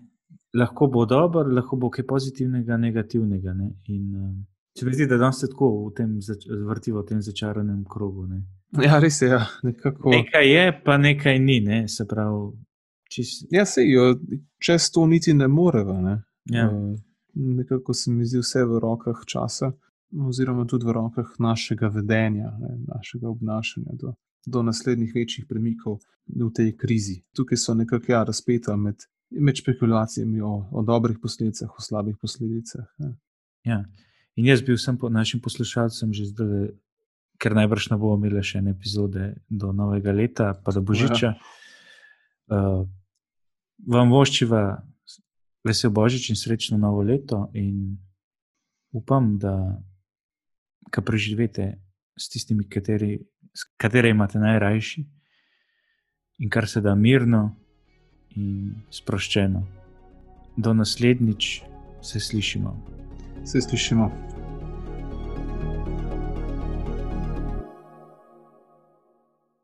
Lahko 0.57 0.87
bo 0.87 1.05
dobro, 1.05 1.43
lahko 1.43 1.77
bo 1.77 1.91
kaj 1.93 2.07
pozitivnega, 2.09 2.77
negativnega. 2.77 3.53
Ne? 3.53 3.69
In, 3.93 4.15
uh, 4.15 4.33
se 4.77 4.85
mi 4.85 4.93
zdi, 4.93 5.07
da 5.07 5.17
danes 5.17 5.39
se 5.39 5.47
tako 5.49 5.71
v 5.87 5.93
tem 5.97 6.19
vrtivo 6.67 7.01
v 7.01 7.05
tem 7.05 7.21
začaranem 7.21 7.85
krogu. 7.89 8.27
Ne? 8.27 8.43
ja, 8.83 8.99
res 8.99 9.21
je. 9.21 9.29
Ja, 9.29 9.45
nekako. 9.63 10.09
Nekaj 10.09 10.49
je, 10.51 10.81
pa 10.85 10.97
nekaj 10.97 11.39
ni. 11.39 11.59
Ne? 11.61 11.87
Se 11.87 12.05
pravi, 12.07 12.51
čist, 13.09 13.47
Ja, 13.51 13.65
sej, 13.65 13.89
jo, 13.91 14.15
čez 14.59 14.91
to 14.91 15.07
niti 15.07 15.33
ne 15.33 15.47
moreva. 15.47 16.01
Ne? 16.01 16.21
ja. 16.51 16.69
Eh, 16.71 16.95
Nekako 17.39 17.93
se 17.93 18.11
mi 18.11 18.25
zdi 18.25 18.39
vse 18.41 18.63
v 18.65 18.79
rokah 18.81 19.19
časa, 19.29 19.71
oziroma 20.25 20.63
tudi 20.65 20.87
v 20.87 20.93
rokah 20.95 21.35
našega 21.39 21.87
vedenja, 21.93 22.49
ne, 22.59 22.71
našega 22.87 23.29
obnašanja 23.29 23.93
do, 23.93 24.13
do 24.45 24.63
naslednjih 24.63 25.11
večjih 25.15 25.45
premikov 25.45 25.99
v 26.27 26.49
tej 26.49 26.71
krizi. 26.77 27.19
Tukaj 27.37 27.61
so 27.61 27.75
nekako 27.77 28.11
ja, 28.11 28.23
razpeta 28.23 28.75
med, 28.75 29.05
med 29.29 29.55
špekulacijami 29.61 30.41
o, 30.41 30.53
o 30.71 30.81
dobrih 30.81 31.19
posledicah, 31.21 31.69
o 31.69 31.81
slabih 31.81 32.17
posledicah. 32.21 32.89
Ne. 32.97 33.13
Ja. 33.63 33.83
In 34.37 34.45
jaz 34.45 34.61
bil 34.61 34.77
sem 34.77 34.97
po 34.97 35.09
našim 35.09 35.41
poslušalcem 35.41 36.13
že 36.13 36.29
zdaj, 36.29 36.69
ker 37.41 37.53
najbrž 37.57 37.89
ne 37.89 37.97
bomo 37.97 38.17
imeli 38.17 38.43
še 38.45 38.61
ene 38.61 38.73
epizode 38.73 39.33
do 39.49 39.73
novega 39.73 40.13
leta, 40.13 40.53
pa 40.53 40.73
do 40.73 40.81
božiča. 40.81 41.33
Uh, 42.47 42.85
vam 43.85 44.13
voščiva 44.13 44.81
vesel 45.65 45.91
božič 45.91 46.29
in 46.29 46.37
srečno 46.39 46.77
novo 46.77 47.01
leto, 47.01 47.49
in 47.53 47.97
upam, 48.93 49.37
da 49.37 49.81
ga 50.91 51.01
preživete 51.01 51.75
s 52.17 52.29
tistimi, 52.29 52.65
kateri, 52.69 53.19
s 53.53 53.67
katere 53.77 54.13
imate 54.13 54.39
najrajši 54.39 55.05
in 56.39 56.49
kar 56.49 56.67
se 56.69 56.81
da 56.81 56.95
mirno 56.95 57.57
in 58.37 58.77
sproščeno. 58.93 59.65
Do 60.57 60.73
naslednjič 60.73 61.61
se 62.01 62.19
slišimo. 62.19 63.06
Se 63.47 63.61
slišimo. 63.61 64.11